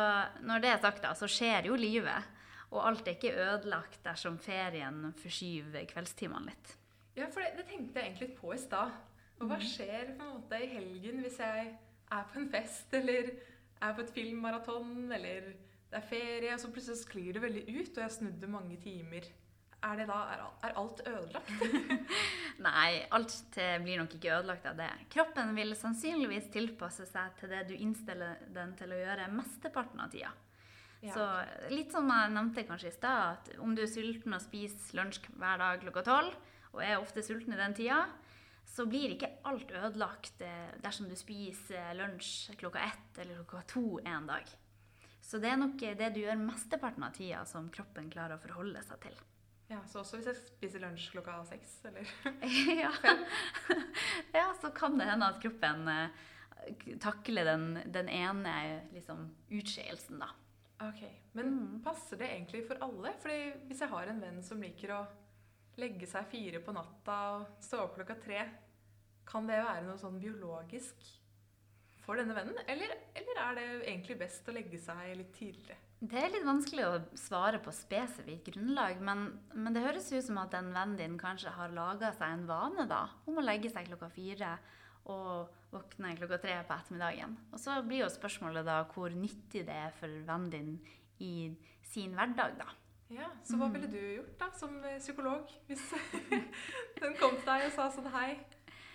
når 0.45 0.63
det 0.63 0.73
er 0.73 0.83
sagt, 0.83 1.03
da, 1.05 1.15
så 1.17 1.29
skjer 1.31 1.71
jo 1.71 1.79
livet. 1.81 2.29
Og 2.73 2.81
alt 2.89 3.07
er 3.07 3.17
ikke 3.19 3.35
ødelagt 3.37 4.01
dersom 4.05 4.39
ferien 4.41 5.11
forskyver 5.21 5.85
kveldstimene 5.91 6.49
litt. 6.49 6.77
Ja, 7.19 7.29
for 7.29 7.45
det, 7.45 7.53
det 7.59 7.69
tenkte 7.69 8.01
jeg 8.01 8.09
egentlig 8.09 8.31
litt 8.31 8.39
på 8.39 8.55
i 8.55 8.61
stad. 8.61 8.95
Og 9.43 9.51
hva 9.51 9.59
skjer 9.61 10.15
på 10.17 10.25
en 10.25 10.37
måte 10.39 10.61
i 10.63 10.71
helgen 10.71 11.21
hvis 11.25 11.41
jeg 11.43 11.75
er 12.13 12.27
på 12.31 12.41
en 12.41 12.49
fest, 12.53 12.89
eller 12.95 13.33
er 13.83 13.95
på 13.97 14.05
et 14.05 14.15
filmmaraton, 14.15 15.11
eller 15.13 15.53
det 15.93 15.99
er 15.99 16.09
ferie, 16.09 16.53
og 16.55 16.61
så 16.63 16.71
plutselig 16.73 17.03
sklir 17.03 17.37
det 17.37 17.43
veldig 17.43 17.63
ut, 17.69 17.97
og 17.97 18.03
jeg 18.05 18.15
snudde 18.17 18.49
mange 18.49 18.79
timer. 18.81 19.27
Er, 19.83 19.97
det 19.99 20.07
da, 20.07 20.19
er, 20.63 20.77
alt 20.79 21.03
ødelagt? 21.11 21.51
Nei, 22.69 23.03
alt 23.11 23.59
blir 23.83 23.99
nok 23.99 24.15
ikke 24.15 24.31
ødelagt 24.37 24.69
av 24.71 24.79
det. 24.79 24.89
Kroppen 25.11 25.51
vil 25.59 25.75
sannsynligvis 25.75 26.47
tilpasse 26.55 27.09
seg 27.11 27.35
til 27.41 27.51
det 27.51 27.65
du 27.73 27.75
innstiller 27.75 28.45
den 28.55 28.77
til 28.79 28.95
å 28.95 29.01
gjøre 29.01 29.27
mesteparten 29.35 30.05
av 30.05 30.15
tida. 30.15 30.31
Ja. 31.03 31.15
Så 31.17 31.73
litt 31.75 31.91
som 31.91 32.07
jeg 32.13 32.31
nevnte 32.31 32.63
kanskje 32.69 32.93
i 32.93 32.95
stad, 32.95 33.37
at 33.37 33.55
om 33.63 33.75
du 33.75 33.83
er 33.83 33.91
sulten 33.91 34.37
og 34.37 34.43
spiser 34.45 35.01
lunsj 35.01 35.25
hver 35.35 35.59
dag 35.59 35.81
klokka 35.83 36.05
tolv, 36.07 36.37
og 36.73 36.83
er 36.85 37.01
ofte 37.01 37.25
sulten 37.27 37.57
i 37.57 37.59
den 37.59 37.75
tida, 37.77 38.05
så 38.73 38.87
blir 38.89 39.13
ikke 39.13 39.33
alt 39.51 39.73
ødelagt 39.75 40.41
eh, 40.47 40.71
dersom 40.81 41.09
du 41.11 41.17
spiser 41.19 41.93
lunsj 41.99 42.55
klokka 42.61 42.87
ett 42.87 43.19
eller 43.21 43.43
klokka 43.43 43.67
to 43.75 43.85
en 44.07 44.31
dag. 44.31 44.47
Så 45.23 45.41
det 45.43 45.51
er 45.51 45.59
nok 45.61 45.83
eh, 45.83 45.97
det 45.99 46.13
du 46.15 46.23
gjør 46.23 46.41
mesteparten 46.41 47.05
av 47.05 47.15
tida 47.17 47.43
som 47.51 47.69
kroppen 47.75 48.09
klarer 48.13 48.39
å 48.39 48.43
forholde 48.43 48.83
seg 48.87 49.03
til. 49.03 49.19
Ja, 49.73 49.81
Så 49.89 50.03
også 50.03 50.19
hvis 50.19 50.29
jeg 50.29 50.39
spiser 50.39 50.85
lunsj 50.85 51.11
klokka 51.15 51.39
seks, 51.49 51.79
eller 51.89 52.09
ja. 52.85 52.93
ja, 54.39 54.47
så 54.61 54.71
kan 54.77 54.99
det 55.01 55.09
hende 55.11 55.29
at 55.33 55.43
kroppen 55.43 55.89
eh, 55.89 56.23
takler 57.03 57.49
den, 57.49 57.67
den 57.91 58.09
ene 58.13 58.55
liksom, 58.95 59.27
utskeielsen, 59.51 60.23
da. 60.23 60.31
Ok, 60.83 61.03
Men 61.39 61.81
passer 61.85 62.19
det 62.19 62.31
egentlig 62.33 62.65
for 62.67 62.81
alle? 62.83 63.15
Fordi 63.23 63.53
hvis 63.69 63.83
jeg 63.85 63.93
har 63.93 64.11
en 64.11 64.23
venn 64.23 64.41
som 64.45 64.63
liker 64.63 64.95
å 64.97 65.03
legge 65.81 66.09
seg 66.11 66.27
fire 66.33 66.61
på 66.65 66.75
natta 66.75 67.19
og 67.37 67.63
stå 67.63 67.85
opp 67.87 67.97
klokka 67.99 68.19
tre, 68.21 68.45
Kan 69.25 69.47
det 69.47 69.61
være 69.63 69.87
noe 69.87 70.01
sånn 70.01 70.19
biologisk 70.21 71.05
for 72.03 72.19
denne 72.19 72.35
vennen, 72.35 72.59
eller, 72.67 72.91
eller 73.15 73.39
er 73.39 73.55
det 73.55 73.67
egentlig 73.87 74.17
best 74.19 74.49
å 74.51 74.55
legge 74.57 74.81
seg 74.83 75.13
litt 75.15 75.31
tidligere? 75.37 75.79
Det 76.03 76.19
er 76.19 76.33
litt 76.35 76.47
vanskelig 76.49 76.87
å 76.89 76.97
svare 77.15 77.61
på 77.63 77.71
spesifikt 77.71 78.49
grunnlag, 78.51 78.99
men, 79.07 79.29
men 79.55 79.77
det 79.77 79.85
høres 79.85 80.11
ut 80.11 80.27
som 80.27 80.41
at 80.43 80.51
den 80.51 80.73
vennen 80.75 80.99
din 80.99 81.15
kanskje 81.21 81.55
har 81.55 81.71
laga 81.71 82.11
seg 82.19 82.35
en 82.35 82.49
vane 82.49 82.89
da, 82.91 83.05
om 83.31 83.39
å 83.39 83.47
legge 83.47 83.71
seg 83.71 83.87
klokka 83.87 84.11
fire 84.11 84.57
og 85.11 85.51
våkne 85.73 86.13
klokka 86.19 86.39
tre 86.43 86.59
på 86.69 86.77
ettermiddagen. 86.77 87.37
Og 87.53 87.61
så 87.61 87.71
blir 87.87 88.05
jo 88.05 88.11
spørsmålet 88.13 88.67
da 88.69 88.83
hvor 88.93 89.11
nyttig 89.17 89.65
det 89.67 89.75
er 89.75 89.91
for 89.97 90.09
vennen 90.29 90.51
din 90.53 90.77
i 91.23 91.33
sin 91.93 92.15
hverdag, 92.17 92.53
da. 92.61 92.69
Ja, 93.13 93.29
Så 93.45 93.59
hva 93.61 93.67
ville 93.69 93.91
du 93.93 93.99
gjort 93.99 94.39
da, 94.41 94.47
som 94.57 94.79
psykolog, 94.97 95.51
hvis 95.69 95.83
den 97.03 97.13
kom 97.21 97.35
til 97.37 97.45
deg 97.45 97.67
og 97.67 97.73
sa 97.75 97.91
sånn 97.93 98.09
Hei, 98.15 98.31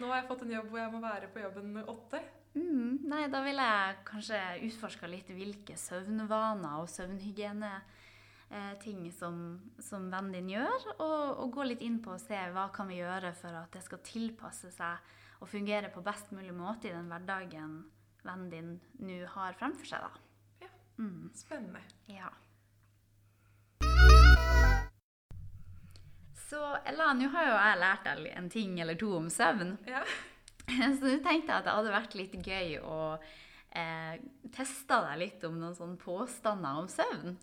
nå 0.02 0.10
har 0.10 0.18
jeg 0.22 0.30
fått 0.32 0.42
en 0.46 0.56
jobb 0.56 0.68
hvor 0.72 0.80
jeg 0.82 0.94
må 0.96 1.00
være 1.04 1.28
på 1.34 1.44
jobben 1.44 1.68
åtte. 1.84 2.20
Mm, 2.58 2.92
nei, 3.06 3.24
da 3.30 3.40
ville 3.46 3.66
jeg 3.70 4.02
kanskje 4.08 4.40
utforska 4.66 5.06
litt 5.12 5.30
hvilke 5.30 5.76
søvnvaner 5.78 6.82
og 6.82 6.90
søvnhygiene-ting 6.90 9.00
eh, 9.06 9.14
som, 9.14 9.62
som, 9.78 10.10
vennen 10.10 10.34
din 10.40 10.50
gjør, 10.56 10.80
og, 10.96 11.38
og, 11.44 11.52
gå 11.54 11.62
litt 11.70 11.86
inn 11.86 12.02
på 12.02 12.10
å 12.16 12.22
se 12.22 12.40
hva 12.56 12.66
kan 12.74 12.90
vi 12.90 12.98
gjøre 13.04 13.32
for 13.38 13.54
at 13.60 13.70
det 13.76 13.84
skal 13.86 14.02
tilpasse 14.08 14.70
seg 14.74 14.98
og 15.40 15.50
fungere 15.52 15.92
på 15.94 16.04
best 16.06 16.32
mulig 16.34 16.54
måte 16.56 16.90
i 16.90 16.96
den 16.96 17.10
hverdagen 17.12 17.78
vennen 18.28 18.50
din 18.52 18.74
nå 19.04 19.22
har 19.36 19.56
fremfor 19.60 19.88
seg. 19.88 20.04
da. 20.04 20.66
Ja, 20.66 20.72
mm. 20.98 21.32
Spennende. 21.38 21.84
Ja. 22.12 22.32
Så 26.48 26.62
Ella, 26.88 27.12
nå 27.14 27.28
har 27.34 27.50
jo 27.50 27.56
jeg 27.60 27.82
lært 27.82 28.08
deg 28.08 28.30
en 28.32 28.50
ting 28.52 28.80
eller 28.80 28.96
to 29.00 29.12
om 29.18 29.30
søvn. 29.32 29.76
Ja. 29.88 30.04
Så 30.98 31.04
nå 31.04 31.18
tenkte 31.24 31.52
jeg 31.52 31.58
at 31.58 31.68
det 31.68 31.76
hadde 31.76 31.94
vært 31.94 32.16
litt 32.20 32.36
gøy 32.44 32.78
å 32.84 33.00
eh, 33.76 34.16
teste 34.56 35.02
deg 35.10 35.22
litt 35.22 35.46
om 35.48 35.60
noen 35.60 35.76
sånne 35.76 36.00
påstander 36.02 36.82
om 36.82 36.90
søvn. 36.92 37.38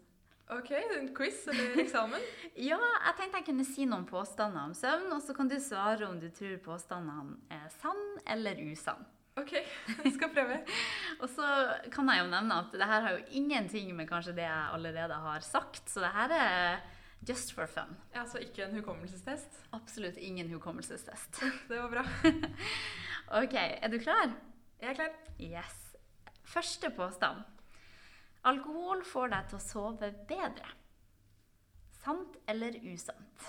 Ok, 0.53 0.71
en 0.77 1.09
quiz 1.17 1.47
eller 1.49 1.79
eksamen? 1.81 2.21
ja, 2.71 2.77
jeg 2.77 3.17
tenkte 3.17 3.39
jeg 3.41 3.47
kunne 3.47 3.65
si 3.65 3.87
noen 3.89 4.05
påstander 4.09 4.67
om 4.69 4.75
søvn, 4.77 5.07
og 5.17 5.23
så 5.25 5.33
kan 5.37 5.49
du 5.49 5.57
svare 5.63 6.05
om 6.09 6.19
du 6.21 6.29
tror 6.37 6.59
påstandene 6.67 7.39
er 7.55 7.71
sann 7.79 8.03
eller 8.29 8.61
usann. 8.69 9.07
Ok, 9.41 9.55
jeg 9.57 10.13
skal 10.17 10.31
prøve. 10.35 10.61
og 11.23 11.31
så 11.33 11.47
kan 11.91 12.11
jeg 12.13 12.21
jo 12.23 12.29
nevne 12.31 12.59
at 12.61 12.77
det 12.77 12.91
her 12.91 13.07
har 13.07 13.17
jo 13.17 13.25
ingenting 13.41 13.89
med 13.97 14.07
kanskje 14.11 14.37
det 14.37 14.45
jeg 14.45 14.69
allerede 14.77 15.17
har 15.25 15.47
sagt, 15.47 15.89
så 15.91 16.05
det 16.05 16.13
her 16.15 16.37
er 16.37 16.85
just 17.25 17.55
for 17.57 17.67
fun. 17.67 17.97
Ja, 18.15 18.27
Så 18.29 18.39
ikke 18.45 18.67
en 18.67 18.77
hukommelsestest? 18.77 19.63
Absolutt 19.73 20.21
ingen 20.21 20.53
hukommelsestest. 20.53 21.41
det 21.71 21.81
var 21.81 21.89
bra. 21.89 22.05
Ok, 23.41 23.57
er 23.57 23.89
du 23.89 23.97
klar? 23.99 24.37
Jeg 24.83 24.91
er 24.93 24.99
klar. 25.01 25.17
Yes. 25.41 25.81
Første 26.45 26.91
påstand. 26.93 27.41
Alkohol 28.49 29.05
får 29.09 29.31
deg 29.33 29.47
til 29.51 29.59
å 29.59 29.65
sove 29.65 30.11
bedre. 30.29 30.73
Sant 32.03 32.37
eller 32.51 32.77
usant? 32.85 33.47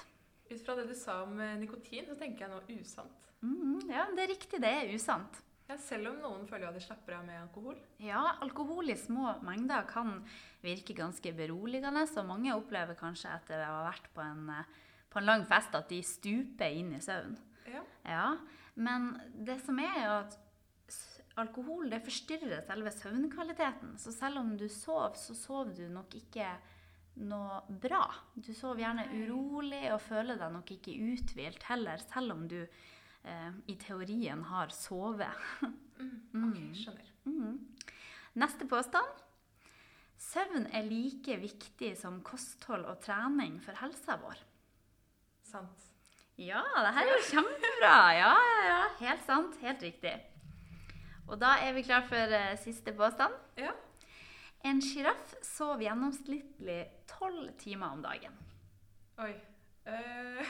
Ut 0.47 0.61
fra 0.61 0.75
det 0.77 0.85
du 0.87 0.95
sa 0.95 1.21
om 1.25 1.39
eh, 1.41 1.57
nikotin, 1.59 2.05
så 2.07 2.15
tenker 2.19 2.45
jeg 2.45 2.53
nå 2.53 2.79
usant. 2.79 3.31
Mm, 3.43 3.89
ja, 3.91 4.05
det 4.15 4.23
er 4.23 4.31
riktig. 4.31 4.61
Det 4.63 4.71
er 4.71 4.93
usant. 4.95 5.41
Ja, 5.65 5.75
Selv 5.81 6.11
om 6.11 6.19
noen 6.21 6.45
føler 6.47 6.69
at 6.69 6.77
de 6.77 6.83
slapper 6.85 7.17
av 7.17 7.25
med 7.25 7.39
alkohol? 7.41 7.75
Ja, 7.99 8.21
alkohol 8.45 8.93
i 8.93 8.97
små 8.99 9.33
mengder 9.43 9.87
kan 9.89 10.19
virke 10.63 10.95
ganske 10.95 11.33
beroligende, 11.35 12.05
og 12.05 12.29
mange 12.29 12.53
opplever 12.53 12.97
kanskje 12.99 13.33
etter 13.33 13.65
å 13.65 13.79
ha 13.79 13.83
vært 13.89 14.07
på 14.13 14.23
en, 14.23 14.47
eh, 14.53 14.69
på 15.09 15.19
en 15.19 15.27
lang 15.27 15.45
fest 15.49 15.75
at 15.75 15.89
de 15.89 15.99
stuper 16.05 16.71
inn 16.71 16.93
i 16.95 17.01
søvn. 17.03 17.35
Ja. 17.73 17.83
ja. 18.05 18.27
Men 18.75 19.15
det 19.33 19.57
som 19.65 19.79
er, 19.81 19.97
er 20.03 20.15
at 20.21 20.39
alkohol 21.41 21.89
det 21.91 22.01
forstyrrer 22.05 22.63
selve 22.65 22.93
søvnkvaliteten. 22.95 23.95
Så 24.01 24.13
selv 24.15 24.41
om 24.41 24.55
du 24.57 24.67
sover, 24.71 25.17
så 25.19 25.35
sover 25.37 25.75
du 25.77 25.85
nok 25.91 26.15
ikke 26.17 26.47
noe 27.25 27.61
bra. 27.69 28.03
Du 28.35 28.51
sover 28.55 28.83
gjerne 28.83 29.07
urolig 29.13 29.85
og 29.93 30.03
føler 30.03 30.39
deg 30.39 30.51
nok 30.55 30.75
ikke 30.75 30.97
uthvilt 31.13 31.63
heller, 31.69 32.01
selv 32.11 32.35
om 32.35 32.45
du 32.51 32.59
eh, 32.61 33.51
i 33.71 33.77
teorien 33.79 34.43
har 34.51 34.73
sovet. 34.75 35.45
mm, 36.35 36.49
ok, 36.49 36.59
skjønner. 36.79 37.13
Mm. 37.29 37.59
Neste 38.41 38.67
påstand. 38.67 39.23
Søvn 40.19 40.67
er 40.73 40.87
like 40.87 41.35
viktig 41.41 41.91
som 41.99 42.21
kosthold 42.25 42.85
og 42.87 43.01
trening 43.03 43.59
for 43.63 43.77
helsa 43.79 44.17
vår. 44.21 44.39
Sant. 45.45 45.91
Ja, 46.39 46.63
det 46.83 46.93
her 46.97 47.05
er 47.05 47.13
jo 47.13 47.25
kjempebra. 47.33 47.97
Ja, 48.17 48.31
ja, 48.35 48.63
ja. 48.69 48.79
Helt 49.03 49.27
sant. 49.27 49.59
Helt 49.63 49.83
riktig. 49.83 50.15
Og 51.25 51.39
da 51.41 51.55
er 51.65 51.73
vi 51.73 51.83
klar 51.85 52.05
for 52.05 52.35
uh, 52.37 52.53
siste 52.61 52.93
påstand. 52.95 53.33
Ja. 53.57 53.73
En 54.65 54.81
sjiraff 54.81 55.35
sover 55.45 55.85
gjennomsnittlig 55.85 56.79
tolv 57.09 57.51
timer 57.61 57.97
om 57.97 58.01
dagen. 58.05 58.37
Oi. 59.21 59.33
Uh, 59.85 60.41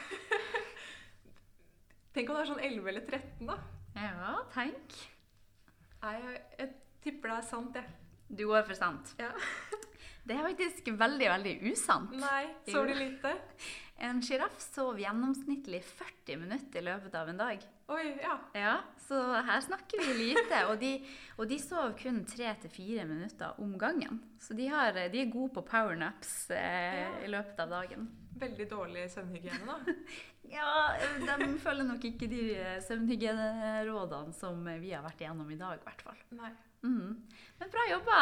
tenk 2.16 2.30
om 2.30 2.38
det 2.38 2.46
er 2.46 2.52
sånn 2.52 2.64
11 2.64 2.92
eller 2.92 3.06
13, 3.08 3.50
da. 3.50 3.60
Ja, 3.96 4.38
tenk. 4.54 4.96
Nei, 6.04 6.16
jeg, 6.22 6.42
jeg 6.60 6.72
tipper 7.04 7.32
det 7.32 7.38
er 7.40 7.48
sant, 7.50 7.80
jeg. 7.80 8.02
Du 8.36 8.48
går 8.50 8.66
for 8.68 8.78
sant? 8.78 9.12
Ja. 9.22 9.32
det 10.28 10.36
er 10.36 10.48
faktisk 10.48 10.92
veldig, 11.00 11.28
veldig 11.36 11.56
usant. 11.72 12.16
Nei, 12.20 12.44
sover 12.68 12.92
du 12.92 13.00
lite? 13.00 13.36
En 14.06 14.20
sjiraff 14.26 14.58
sover 14.64 15.04
gjennomsnittlig 15.06 15.84
40 15.88 16.42
minutter 16.42 16.82
i 16.82 16.88
løpet 16.90 17.16
av 17.20 17.32
en 17.32 17.42
dag. 17.44 17.68
Oi, 17.86 18.16
ja. 18.18 18.36
ja 18.58 18.76
så 19.08 19.18
her 19.46 19.62
snakker 19.62 20.02
vi 20.02 20.14
lite. 20.18 20.62
Og 20.72 20.80
de, 20.82 20.92
og 21.38 21.50
de 21.50 21.58
sover 21.62 21.94
kun 22.00 22.24
3-4 22.26 23.06
minutter 23.06 23.60
om 23.62 23.76
gangen. 23.80 24.22
Så 24.42 24.58
de, 24.58 24.68
har, 24.74 24.98
de 25.14 25.22
er 25.22 25.34
gode 25.34 25.54
på 25.54 25.66
powernaps 25.68 26.50
eh, 26.56 27.04
ja. 27.04 27.12
i 27.26 27.30
løpet 27.30 27.60
av 27.62 27.76
dagen. 27.76 28.08
Veldig 28.42 28.66
dårlig 28.72 29.06
søvnhygiene, 29.14 29.66
da. 29.70 29.96
ja, 30.58 30.72
de 31.22 31.52
følger 31.62 31.86
nok 31.88 32.08
ikke 32.10 32.30
de 32.32 32.42
søvnhygienerådene 32.88 34.34
som 34.36 34.66
vi 34.82 34.92
har 34.92 35.06
vært 35.06 35.22
igjennom 35.22 35.52
i 35.54 35.60
dag, 35.60 35.78
i 35.78 35.86
hvert 35.86 36.08
fall. 36.08 36.24
Nei. 36.36 36.52
Mm. 36.86 37.14
Men 37.60 37.72
bra 37.74 37.86
jobba! 37.90 38.18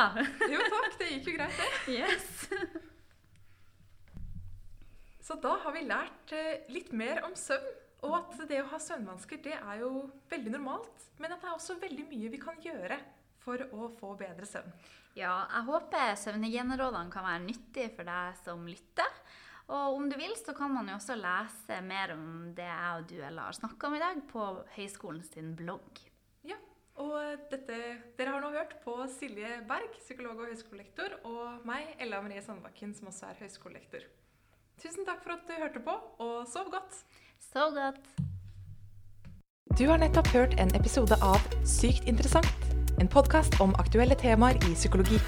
jo 0.53 0.67
takk, 0.75 0.99
det 0.99 1.07
gikk 1.15 1.31
jo 1.31 1.37
greit, 1.39 1.55
det. 1.59 1.71
Yes. 1.99 2.27
Så 5.23 5.39
da 5.39 5.55
har 5.63 5.71
vi 5.71 5.85
lært 5.87 6.35
eh, 6.35 6.67
litt 6.75 6.91
mer 6.91 7.23
om 7.23 7.35
søvn. 7.39 7.79
Og 8.03 8.15
at 8.17 8.35
det 8.49 8.59
å 8.61 8.69
ha 8.73 8.79
søvnvansker 8.83 9.39
det 9.45 9.55
er 9.57 9.83
jo 9.83 10.07
veldig 10.31 10.57
normalt. 10.57 11.07
Men 11.21 11.35
at 11.35 11.43
det 11.43 11.49
er 11.49 11.55
også 11.55 11.79
veldig 11.81 12.07
mye 12.09 12.31
vi 12.33 12.41
kan 12.41 12.59
gjøre 12.63 12.99
for 13.43 13.63
å 13.75 13.89
få 13.99 14.13
bedre 14.19 14.47
søvn. 14.47 14.71
Ja, 15.13 15.43
jeg 15.51 15.67
håper 15.67 16.15
søvnhygienerådene 16.17 17.13
kan 17.13 17.27
være 17.27 17.43
nyttige 17.45 17.91
for 17.93 18.07
deg 18.07 18.37
som 18.41 18.63
lytter. 18.67 19.19
Og 19.71 19.97
om 19.97 20.07
du 20.11 20.17
vil, 20.19 20.33
så 20.35 20.55
kan 20.57 20.73
man 20.73 20.89
jo 20.91 20.97
også 20.97 21.15
lese 21.15 21.77
mer 21.85 22.15
om 22.17 22.49
det 22.55 22.65
jeg 22.67 22.97
og 22.97 23.05
du 23.11 23.15
Ella 23.23 23.45
har 23.47 23.55
snakka 23.55 23.87
om 23.87 23.95
i 23.95 24.01
dag, 24.01 24.19
på 24.31 24.47
høyskolen 24.75 25.23
sin 25.23 25.53
blogg. 25.59 26.01
Ja, 26.43 26.57
og 26.99 27.45
dette, 27.51 27.77
dere 28.17 28.33
har 28.33 28.43
nå 28.43 28.51
hørt 28.57 28.75
på 28.83 28.97
Silje 29.13 29.61
Berg, 29.69 29.95
psykolog 30.01 30.41
og 30.41 30.51
høyskolelektor, 30.51 31.15
og 31.29 31.63
meg, 31.69 31.93
Ella 32.03 32.19
Marie 32.25 32.43
Sandbakken, 32.43 32.91
som 32.97 33.07
også 33.13 33.29
er 33.29 33.39
høyskolelektor. 33.45 34.09
Tusen 34.83 35.07
takk 35.07 35.23
for 35.23 35.37
at 35.37 35.47
du 35.47 35.55
hørte 35.55 35.83
på, 35.85 35.95
og 36.25 36.35
sov 36.51 36.73
godt. 36.73 36.99
Sov 37.51 37.73
godt. 37.75 37.95
Du 39.79 39.87
har 39.87 39.97
nettopp 39.97 40.27
hørt 40.27 40.53
en 40.59 40.71
episode 40.75 41.17
av 41.21 41.41
Sykt 41.65 42.07
interessant, 42.07 42.67
en 43.01 43.07
podkast 43.07 43.59
om 43.61 43.75
aktuelle 43.83 44.15
temaer 44.15 44.55
i 44.69 44.73
psykologi. 44.77 45.19